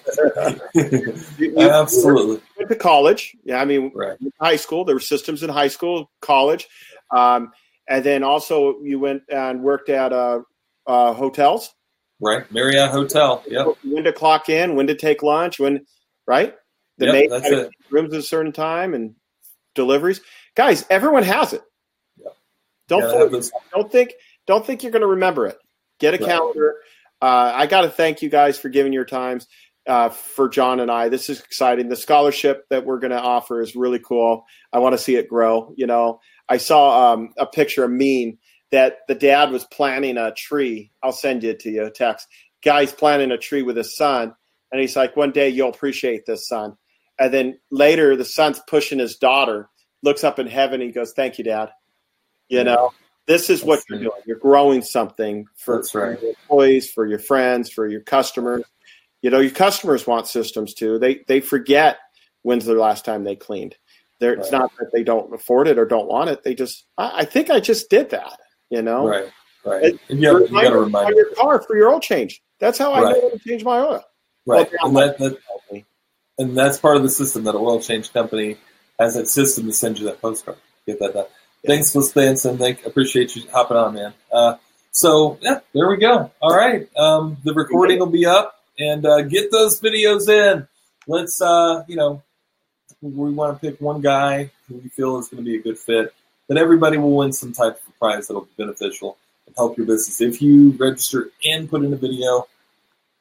[1.59, 2.41] Absolutely.
[2.57, 3.35] Went to college.
[3.43, 4.17] Yeah, I mean, right.
[4.39, 4.83] high school.
[4.83, 6.67] There were systems in high school, college,
[7.15, 7.51] um,
[7.87, 10.39] and then also you went and worked at uh,
[10.87, 11.73] uh, hotels.
[12.19, 13.43] Right, Marriott Hotel.
[13.47, 13.67] Yep.
[13.83, 15.85] When to clock in, when to take lunch, when
[16.27, 16.53] right.
[16.97, 19.15] The yep, maid rooms at a certain time and
[19.73, 20.21] deliveries.
[20.55, 21.61] Guys, everyone has it.
[22.17, 22.35] Yep.
[22.89, 23.63] Don't Gotta fool have those- yourself.
[23.73, 24.13] don't think
[24.45, 25.57] don't think you're going to remember it.
[25.99, 26.25] Get a Right.
[26.27, 26.75] calendar.
[27.21, 29.47] Uh, I got to thank you guys for giving your times
[29.87, 31.09] uh, for John and I.
[31.09, 31.89] This is exciting.
[31.89, 34.43] The scholarship that we're going to offer is really cool.
[34.73, 35.73] I want to see it grow.
[35.75, 36.19] You know,
[36.49, 38.37] I saw um, a picture, a meme
[38.71, 40.91] that the dad was planting a tree.
[41.03, 42.27] I'll send it to you, a text.
[42.63, 44.33] Guy's planting a tree with his son,
[44.71, 46.77] and he's like, "One day you'll appreciate this, son."
[47.19, 49.69] And then later, the son's pushing his daughter.
[50.03, 50.81] Looks up in heaven.
[50.81, 51.69] He goes, "Thank you, Dad."
[52.49, 52.91] You know,
[53.27, 54.21] this is what you're doing.
[54.25, 55.89] You're growing something for, right.
[55.89, 58.63] for your employees, for your friends, for your customers.
[59.21, 60.99] You know, your customers want systems too.
[60.99, 61.97] They they forget
[62.41, 63.75] when's the last time they cleaned.
[64.19, 66.43] They're, It's not that they don't afford it or don't want it.
[66.43, 68.37] They just, I, I think I just did that.
[68.71, 69.31] You know, Right.
[69.63, 69.83] Right.
[69.83, 72.41] It- And you, you got to remind your car for your oil change.
[72.59, 73.21] That's how I Right.
[73.21, 74.03] know to change my oil.
[74.47, 74.67] Right.
[74.81, 75.37] And that, that
[76.39, 78.57] and that's part of the system that a oil change company
[78.97, 80.57] has that system to send you that postcard.
[80.87, 81.25] Get that done.
[81.67, 82.57] Thanks, Liz Benson.
[82.57, 84.13] Thank appreciate you hopping on, man.
[84.31, 84.55] Uh,
[84.91, 86.31] so yeah, there we go.
[86.41, 86.89] All right.
[86.97, 90.67] Um, the recording will be up and uh, get those videos in.
[91.07, 92.23] Let's uh, you know,
[93.01, 95.77] we want to pick one guy who we feel is going to be a good
[95.77, 96.13] fit.
[96.47, 100.19] That everybody will win some type of prize that'll be beneficial and help your business.
[100.19, 102.47] If you register and put in a video,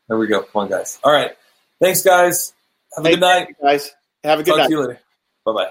[0.09, 0.43] there we go.
[0.43, 0.99] Come on, guys.
[1.05, 1.33] All right.
[1.81, 2.55] Thanks, guys.
[2.97, 3.57] Have a Hey, good night.
[3.63, 3.91] guys.
[4.25, 4.67] Have a good Talk night.
[4.69, 5.01] to you later.
[5.45, 5.71] Bye bye.